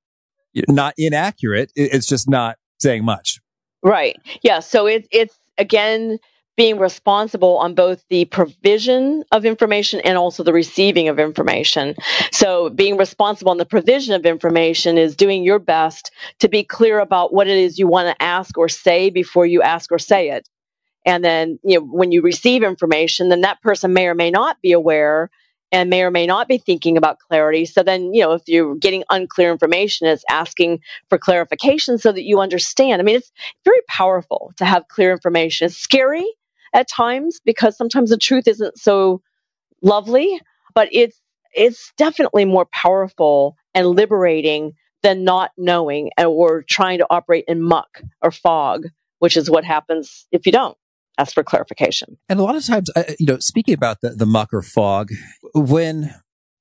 [0.69, 1.71] not inaccurate.
[1.75, 3.39] It's just not saying much.
[3.83, 4.21] Right.
[4.43, 4.61] Yeah.
[4.61, 6.19] So it, it's again,
[6.57, 11.95] being responsible on both the provision of information and also the receiving of information.
[12.31, 16.99] So, being responsible on the provision of information is doing your best to be clear
[16.99, 20.31] about what it is you want to ask or say before you ask or say
[20.31, 20.49] it.
[21.05, 24.61] And then, you know, when you receive information, then that person may or may not
[24.63, 25.31] be aware
[25.73, 27.65] and may or may not be thinking about clarity.
[27.65, 32.25] So then, you know, if you're getting unclear information, it's asking for clarification so that
[32.25, 33.01] you understand.
[33.01, 33.33] I mean, it's
[33.65, 35.67] very powerful to have clear information.
[35.67, 36.31] It's scary
[36.73, 39.21] at times because sometimes the truth isn't so
[39.83, 40.41] lovely,
[40.75, 41.19] but it's
[41.55, 47.63] it's definitely more powerful and liberating than not knowing and or trying to operate in
[47.63, 48.87] muck or fog,
[49.19, 50.77] which is what happens if you don't
[51.19, 52.17] ask for clarification.
[52.29, 55.11] And a lot of times, uh, you know, speaking about the, the muck or fog,
[55.55, 56.15] when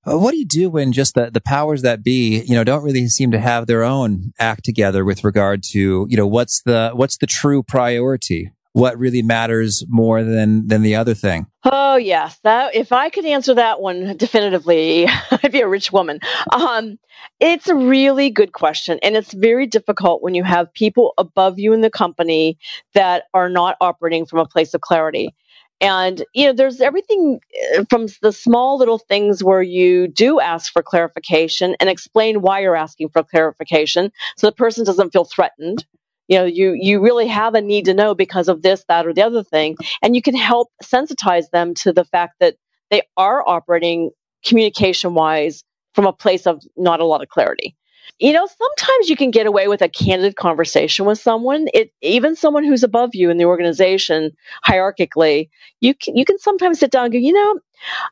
[0.06, 2.84] uh, what do you do when just the, the powers that be, you know, don't
[2.84, 6.92] really seem to have their own act together with regard to, you know, what's the
[6.94, 8.52] what's the true priority?
[8.74, 11.48] What really matters more than than the other thing?
[11.64, 16.20] Oh yes, that if I could answer that one definitively, I'd be a rich woman.
[16.52, 16.98] Um,
[17.40, 21.74] it's a really good question, and it's very difficult when you have people above you
[21.74, 22.58] in the company
[22.94, 25.36] that are not operating from a place of clarity.
[25.82, 27.42] And you know, there's everything
[27.76, 32.60] uh, from the small little things where you do ask for clarification and explain why
[32.62, 35.86] you're asking for clarification, so the person doesn't feel threatened
[36.28, 39.14] you know you you really have a need to know because of this that or
[39.14, 39.78] the other thing.
[40.02, 42.56] And you can help sensitize them to the fact that
[42.90, 44.12] they are operating
[44.46, 45.64] communication wise
[45.94, 47.76] from a place of not a lot of clarity.
[48.20, 51.68] You know sometimes you can get away with a candid conversation with someone.
[51.74, 54.32] It even someone who's above you in the organization
[54.66, 55.50] hierarchically
[55.80, 57.60] you can you can sometimes sit down and go you know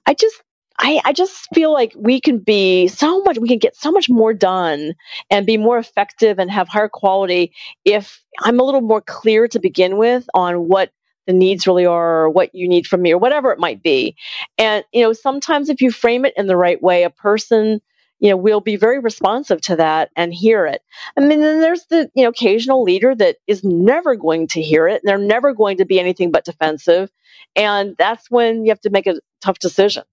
[0.05, 0.41] i just
[0.79, 4.09] I, I just feel like we can be so much, we can get so much
[4.09, 4.93] more done
[5.29, 7.53] and be more effective and have higher quality
[7.83, 10.91] if I'm a little more clear to begin with on what
[11.27, 14.15] the needs really are or what you need from me or whatever it might be.
[14.57, 17.81] And, you know, sometimes if you frame it in the right way, a person,
[18.19, 20.81] you know, will be very responsive to that and hear it.
[21.17, 24.87] I mean, then there's the, you know, occasional leader that is never going to hear
[24.87, 25.01] it.
[25.03, 27.11] And they're never going to be anything but defensive.
[27.55, 30.03] And that's when you have to make a tough decision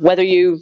[0.00, 0.60] whether you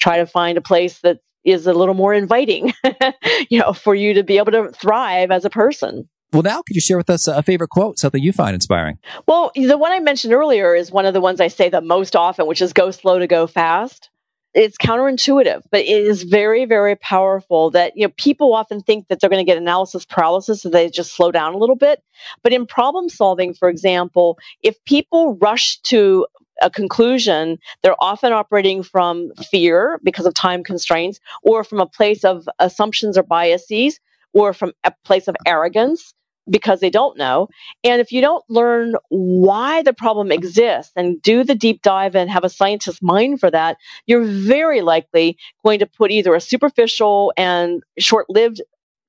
[0.00, 2.72] try to find a place that is a little more inviting,
[3.48, 6.08] you know, for you to be able to thrive as a person.
[6.32, 8.98] Well, now could you share with us a favorite quote, something you find inspiring?
[9.26, 12.14] Well, the one I mentioned earlier is one of the ones I say the most
[12.14, 14.10] often, which is go slow to go fast.
[14.52, 19.20] It's counterintuitive, but it is very, very powerful that, you know, people often think that
[19.20, 22.02] they're going to get analysis paralysis, so they just slow down a little bit.
[22.42, 26.26] But in problem solving, for example, if people rush to
[26.60, 32.24] a conclusion, they're often operating from fear because of time constraints, or from a place
[32.24, 33.98] of assumptions or biases,
[34.32, 36.14] or from a place of arrogance
[36.48, 37.48] because they don't know.
[37.84, 42.30] And if you don't learn why the problem exists and do the deep dive and
[42.30, 47.32] have a scientist's mind for that, you're very likely going to put either a superficial
[47.36, 48.60] and short lived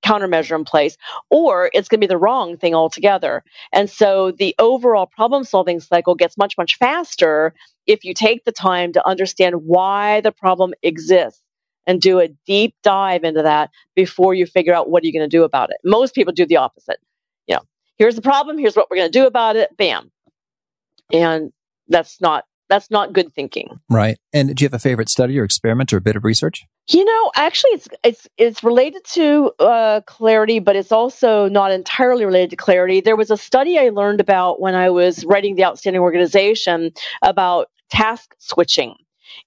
[0.04, 0.98] countermeasure in place,
[1.30, 3.44] or it's going to be the wrong thing altogether.
[3.72, 7.54] And so the overall problem solving cycle gets much, much faster
[7.88, 11.42] if you take the time to understand why the problem exists
[11.88, 15.28] and do a deep dive into that before you figure out what are you going
[15.28, 15.78] to do about it.
[15.84, 17.00] Most people do the opposite.
[17.48, 17.62] You know,
[17.98, 20.12] here's the problem, here's what we're going to do about it, bam.
[21.12, 21.52] And
[21.88, 23.82] that's not that's not good thinking.
[23.90, 24.18] Right.
[24.34, 26.66] And do you have a favorite study or experiment or a bit of research?
[26.90, 32.24] You know, actually, it's it's it's related to uh, clarity, but it's also not entirely
[32.24, 33.02] related to clarity.
[33.02, 36.92] There was a study I learned about when I was writing the Outstanding Organization
[37.22, 38.96] about task switching.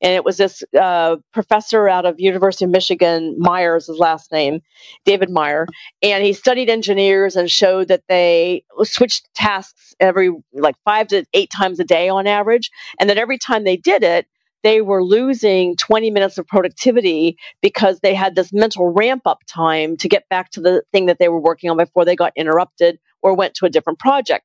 [0.03, 4.61] And it was this uh, professor out of University of Michigan, Myers, his last name,
[5.05, 5.67] David Meyer,
[6.03, 11.51] and he studied engineers and showed that they switched tasks every like five to eight
[11.51, 14.27] times a day on average, and that every time they did it,
[14.63, 19.97] they were losing 20 minutes of productivity because they had this mental ramp up time
[19.99, 22.99] to get back to the thing that they were working on before they got interrupted
[23.23, 24.45] or went to a different project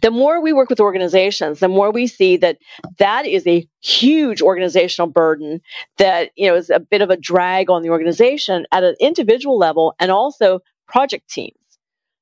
[0.00, 2.58] the more we work with organizations the more we see that
[2.98, 5.60] that is a huge organizational burden
[5.98, 9.58] that you know is a bit of a drag on the organization at an individual
[9.58, 11.56] level and also project teams.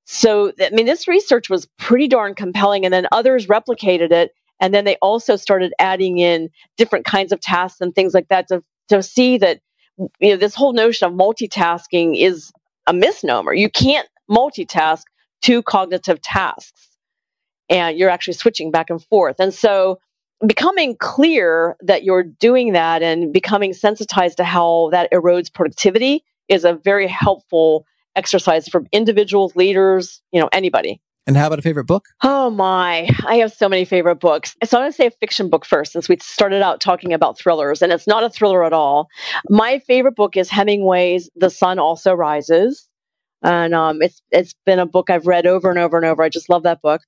[0.05, 4.72] So i mean this research was pretty darn compelling and then others replicated it and
[4.72, 8.62] then they also started adding in different kinds of tasks and things like that to,
[8.89, 9.61] to see that
[10.20, 12.53] you know this whole notion of multitasking is
[12.87, 13.55] a misnomer.
[13.55, 15.03] You can't multitask
[15.43, 16.89] two cognitive tasks
[17.69, 19.37] and you're actually switching back and forth.
[19.39, 19.99] And so
[20.47, 26.65] becoming clear that you're doing that and becoming sensitized to how that erodes productivity is
[26.65, 27.87] a very helpful
[28.17, 31.01] exercise for individuals, leaders, you know, anybody.
[31.27, 32.05] And how about a favorite book?
[32.23, 34.55] Oh my, I have so many favorite books.
[34.65, 37.39] So I'm going to say a fiction book first, since we started out talking about
[37.39, 39.09] thrillers, and it's not a thriller at all.
[39.49, 42.89] My favorite book is Hemingway's The Sun Also Rises.
[43.43, 46.23] And um, it's it's been a book I've read over and over and over.
[46.23, 47.03] I just love that book.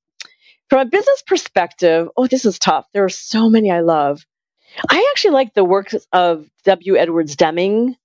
[0.68, 2.86] From a business perspective, oh, this is tough.
[2.92, 4.24] There are so many I love.
[4.90, 6.96] I actually like the works of W.
[6.96, 7.96] Edwards Deming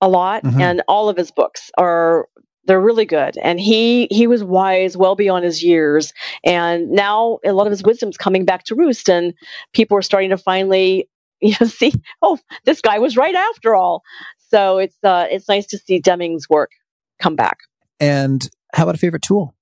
[0.00, 0.60] a lot, mm-hmm.
[0.60, 2.28] and all of his books are
[2.64, 3.36] they're really good.
[3.38, 6.12] And he he was wise well beyond his years,
[6.44, 9.34] and now a lot of his wisdom's coming back to roost, and
[9.72, 11.08] people are starting to finally
[11.40, 14.02] you know see oh this guy was right after all.
[14.50, 16.70] So it's uh, it's nice to see Deming's work
[17.18, 17.58] come back.
[17.98, 19.54] And how about a favorite tool?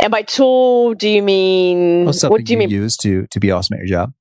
[0.00, 2.70] And by tool, do you mean well, what do you, you mean?
[2.70, 4.12] Use to to be awesome at your job?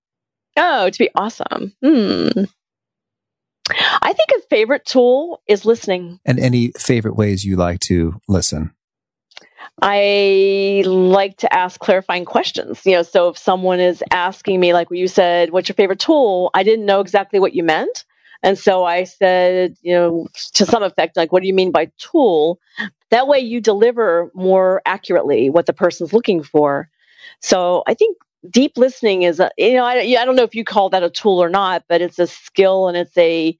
[0.58, 1.74] Oh, to be awesome.
[1.84, 2.46] Hmm.
[3.70, 6.20] I think a favorite tool is listening.
[6.26, 8.74] And any favorite ways you like to listen?
[9.82, 12.82] I like to ask clarifying questions.
[12.86, 16.52] You know, so if someone is asking me, like you said, what's your favorite tool?
[16.54, 18.06] I didn't know exactly what you meant.
[18.44, 21.90] And so I said, you know, to some effect, like, what do you mean by
[21.98, 22.60] tool?
[23.10, 26.90] That way you deliver more accurately what the person's looking for.
[27.42, 28.18] So I think
[28.50, 31.10] deep listening is, a, you know, I, I don't know if you call that a
[31.10, 33.58] tool or not, but it's a skill and it's a,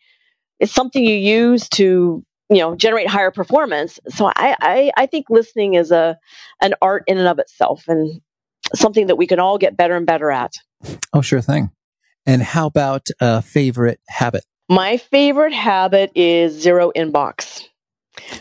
[0.60, 4.00] it's something you use to, you know, generate higher performance.
[4.10, 6.20] So I, I, I think listening is a,
[6.62, 8.20] an art in and of itself and
[8.76, 10.54] something that we can all get better and better at.
[11.14, 11.72] Oh, sure thing.
[12.26, 14.44] And how about a favorite habit?
[14.70, 17.64] My favorite habit is zero inbox.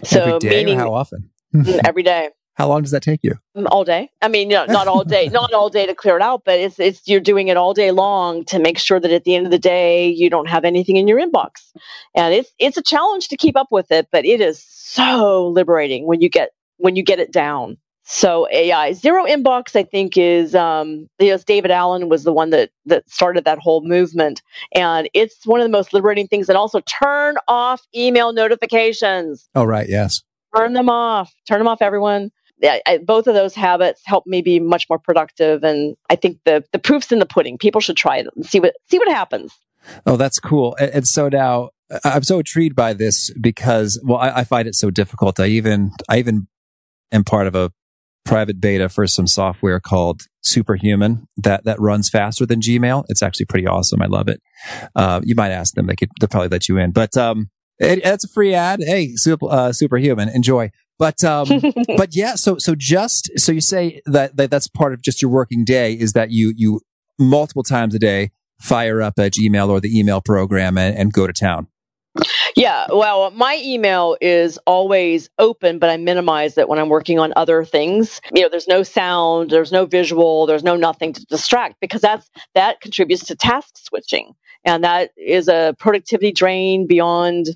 [0.05, 1.31] So meaning, how often?
[1.55, 2.31] Mm, every day.
[2.55, 3.37] How long does that take you?
[3.57, 4.11] Mm, all day.
[4.21, 6.61] I mean, you know, not all day, not all day to clear it out, but
[6.61, 9.47] it's it's you're doing it all day long to make sure that at the end
[9.47, 11.73] of the day you don't have anything in your inbox.
[12.15, 16.07] And it's it's a challenge to keep up with it, but it is so liberating
[16.07, 17.79] when you get when you get it down.
[18.15, 22.69] So AI zero inbox, I think, is um, yes, David Allen was the one that
[22.85, 24.43] that started that whole movement,
[24.75, 26.51] and it's one of the most liberating things.
[26.51, 29.49] And also, turn off email notifications.
[29.55, 30.21] Oh, right, yes,
[30.55, 31.33] turn them off.
[31.49, 32.31] Turn them off, everyone.
[32.59, 36.39] Yeah, I, both of those habits help me be much more productive, and I think
[36.45, 37.57] the the proof's in the pudding.
[37.57, 39.55] People should try it and see what see what happens.
[40.05, 40.77] Oh, that's cool.
[40.79, 41.71] And, and so now
[42.05, 45.41] I'm so intrigued by this because, well, I, I find it so difficult.
[45.41, 46.47] I even I even
[47.11, 47.73] am part of a
[48.25, 53.05] private beta for some software called Superhuman that that runs faster than Gmail.
[53.09, 54.03] It's actually pretty awesome.
[54.03, 54.41] I love it.
[54.95, 56.93] Uh, you might ask them; they could they'll probably let you in.
[56.93, 58.81] But um, it, it's a free ad.
[58.83, 60.71] Hey, super, uh, Superhuman, enjoy.
[60.99, 61.49] But um,
[61.97, 65.31] but yeah, so so just so you say that, that that's part of just your
[65.31, 66.81] working day is that you you
[67.19, 71.27] multiple times a day fire up a Gmail or the email program and, and go
[71.27, 71.67] to town.
[72.57, 77.33] Yeah, well, my email is always open, but I minimize it when I'm working on
[77.37, 78.21] other things.
[78.35, 82.29] You know, there's no sound, there's no visual, there's no nothing to distract because that's
[82.55, 84.35] that contributes to task switching,
[84.65, 87.47] and that is a productivity drain beyond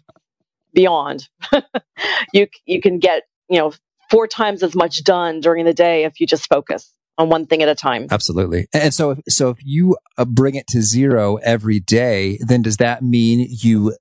[0.72, 1.28] beyond.
[2.32, 3.72] you you can get you know
[4.10, 7.62] four times as much done during the day if you just focus on one thing
[7.62, 8.06] at a time.
[8.10, 8.68] Absolutely.
[8.72, 13.02] And so, so if you uh, bring it to zero every day, then does that
[13.02, 13.96] mean you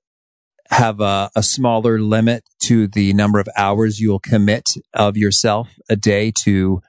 [0.70, 4.64] have a, a, smaller limit to the number of hours you'll commit
[4.94, 6.80] of yourself a day to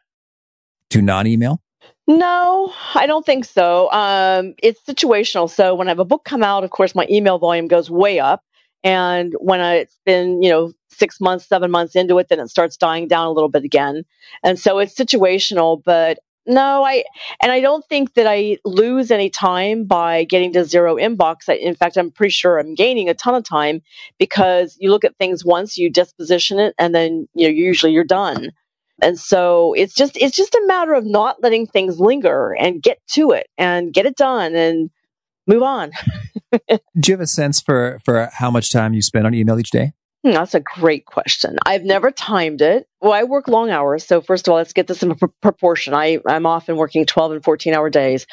[0.89, 1.61] to non-email?
[2.07, 3.91] No, I don't think so.
[3.91, 5.49] Um, it's situational.
[5.49, 8.19] So when I have a book come out, of course, my email volume goes way
[8.19, 8.43] up,
[8.83, 12.49] and when I, it's been you know six months, seven months into it, then it
[12.49, 14.03] starts dying down a little bit again.
[14.43, 17.03] And so it's situational, but no, I
[17.41, 21.49] and I don't think that I lose any time by getting to zero inbox.
[21.49, 23.81] I, in fact, I'm pretty sure I'm gaining a ton of time
[24.17, 28.03] because you look at things once, you disposition it, and then you know usually you're
[28.03, 28.51] done.
[29.01, 32.99] And so it's just it's just a matter of not letting things linger and get
[33.11, 34.89] to it and get it done and
[35.45, 35.91] move on.
[36.69, 39.71] Do you have a sense for for how much time you spend on email each
[39.71, 39.91] day?
[40.23, 41.57] Hmm, that's a great question.
[41.65, 42.87] I've never timed it.
[43.01, 44.05] Well, I work long hours.
[44.05, 45.93] So, first of all, let's get this in pr- proportion.
[45.93, 48.25] I, I'm often working 12 and 14 hour days.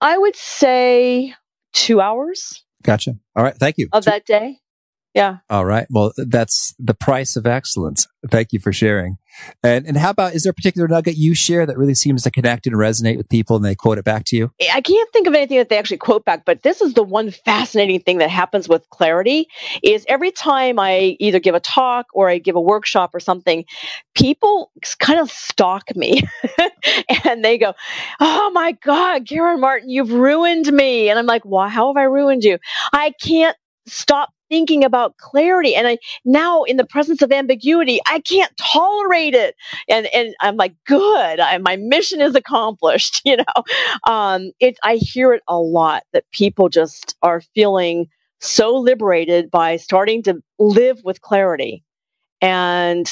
[0.00, 1.34] I would say
[1.72, 2.62] two hours.
[2.82, 3.14] Gotcha.
[3.34, 3.56] All right.
[3.56, 3.88] Thank you.
[3.92, 4.58] Of that day.
[5.14, 5.38] Yeah.
[5.48, 5.86] All right.
[5.90, 8.08] Well, that's the price of excellence.
[8.30, 9.16] Thank you for sharing.
[9.62, 12.32] And and how about is there a particular nugget you share that really seems to
[12.32, 14.50] connect and resonate with people and they quote it back to you?
[14.72, 17.30] I can't think of anything that they actually quote back, but this is the one
[17.30, 19.46] fascinating thing that happens with clarity
[19.82, 23.64] is every time I either give a talk or I give a workshop or something,
[24.16, 26.22] people kind of stalk me
[27.24, 27.74] and they go,
[28.18, 31.68] "Oh my god, Karen Martin, you've ruined me." And I'm like, "Why?
[31.68, 32.58] How have I ruined you?"
[32.92, 33.56] I can't
[33.86, 35.74] stop thinking about clarity.
[35.74, 39.56] And I now in the presence of ambiguity, I can't tolerate it.
[39.88, 43.22] And and I'm like, good, I, my mission is accomplished.
[43.30, 43.64] You know,
[44.12, 44.78] um, it.
[44.84, 48.08] I hear it a lot that people just are feeling
[48.40, 51.84] so liberated by starting to live with clarity,
[52.42, 53.10] and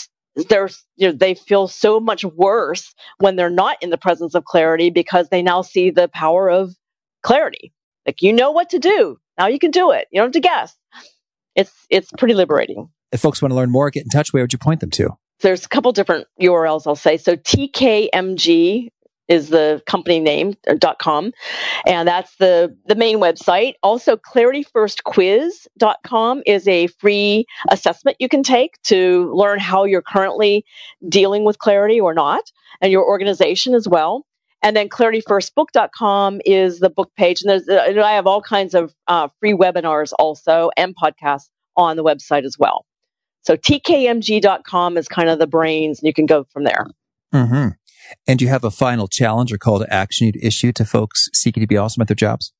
[0.49, 4.45] there's you know they feel so much worse when they're not in the presence of
[4.45, 6.75] clarity because they now see the power of
[7.23, 7.73] clarity
[8.07, 10.41] like you know what to do now you can do it you don't have to
[10.41, 10.77] guess
[11.57, 12.89] it's it's pretty liberating.
[13.11, 15.11] If folks want to learn more get in touch where would you point them to?
[15.41, 17.17] There's a couple different urls i'll say.
[17.17, 18.89] So tkmg
[19.29, 21.33] is the company name dot .com
[21.87, 23.75] and that's the the main website.
[23.83, 30.65] Also clarityfirstquiz.com is a free assessment you can take to learn how you're currently
[31.09, 32.51] dealing with clarity or not
[32.81, 34.25] and your organization as well
[34.63, 38.95] and then clarityfirstbook.com is the book page and there's uh, i have all kinds of
[39.09, 42.85] uh, free webinars also and podcasts on the website as well
[43.43, 46.87] so tkmg.com is kind of the brains and you can go from there
[47.33, 47.69] mm-hmm.
[48.27, 51.29] And do you have a final challenge or call to action you'd issue to folks
[51.33, 52.53] seeking to be awesome at their jobs?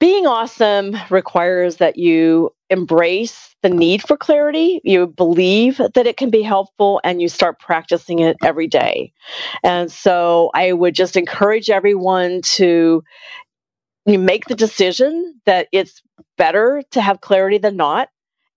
[0.00, 6.30] Being awesome requires that you embrace the need for clarity, you believe that it can
[6.30, 9.12] be helpful, and you start practicing it every day.
[9.64, 13.02] And so I would just encourage everyone to
[14.06, 16.02] you make the decision that it's
[16.36, 18.08] better to have clarity than not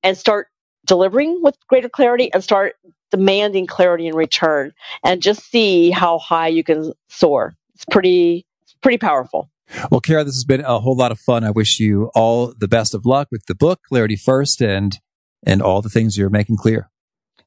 [0.03, 0.47] and start
[0.85, 2.75] delivering with greater clarity and start
[3.11, 4.71] demanding clarity in return
[5.03, 7.53] and just see how high you can soar.
[7.75, 8.45] It's pretty,
[8.81, 9.49] pretty powerful.
[9.89, 11.43] Well, Kara, this has been a whole lot of fun.
[11.43, 14.97] I wish you all the best of luck with the book, Clarity First, and
[15.45, 16.89] and all the things you're making clear.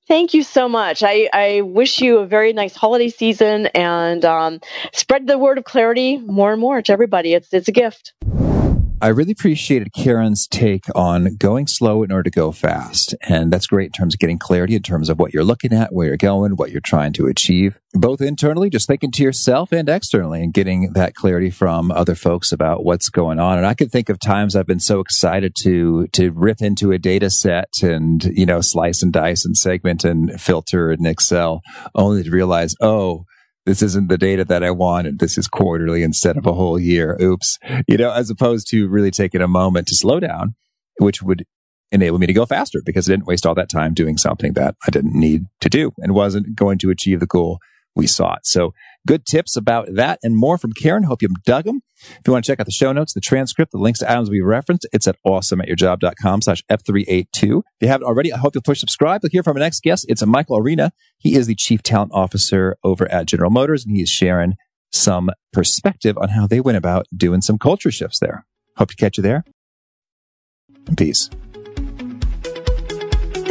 [0.07, 1.03] Thank you so much.
[1.03, 4.61] I, I wish you a very nice holiday season and um,
[4.93, 7.33] spread the word of clarity more and more to everybody.
[7.33, 8.12] It's it's a gift.
[9.05, 13.14] I really appreciated Karen's take on going slow in order to go fast.
[13.20, 15.92] And that's great in terms of getting clarity in terms of what you're looking at,
[15.92, 19.90] where you're going, what you're trying to achieve, both internally, just thinking to yourself and
[19.90, 23.59] externally and getting that clarity from other folks about what's going on.
[23.59, 26.98] And I can think of times I've been so excited to, to rip into a
[26.98, 31.61] data set and, you know, slice and dice and segment and filter in Excel
[31.94, 33.26] only to realize, oh,
[33.67, 35.19] this isn't the data that I wanted.
[35.19, 37.17] This is quarterly instead of a whole year.
[37.21, 37.59] Oops.
[37.89, 40.55] You know, as opposed to really taking a moment to slow down,
[40.99, 41.45] which would
[41.91, 44.75] enable me to go faster because I didn't waste all that time doing something that
[44.87, 47.59] I didn't need to do and wasn't going to achieve the goal
[47.95, 48.47] we sought.
[48.47, 48.75] So
[49.07, 51.05] good tips about that and more from Karen.
[51.05, 51.82] Hope you dug them.
[52.00, 54.30] If you want to check out the show notes, the transcript, the links to items
[54.30, 57.26] we referenced, it's at awesomeatyourjob.com slash F382.
[57.34, 59.22] If you haven't already, I hope you'll push subscribe.
[59.22, 60.07] We'll hear from our next guest.
[60.09, 60.92] It's a Michael Arena.
[61.18, 64.55] He is the chief talent officer over at General Motors and he is sharing
[64.92, 68.46] some perspective on how they went about doing some culture shifts there.
[68.76, 69.44] Hope to catch you there.
[70.96, 71.30] Peace.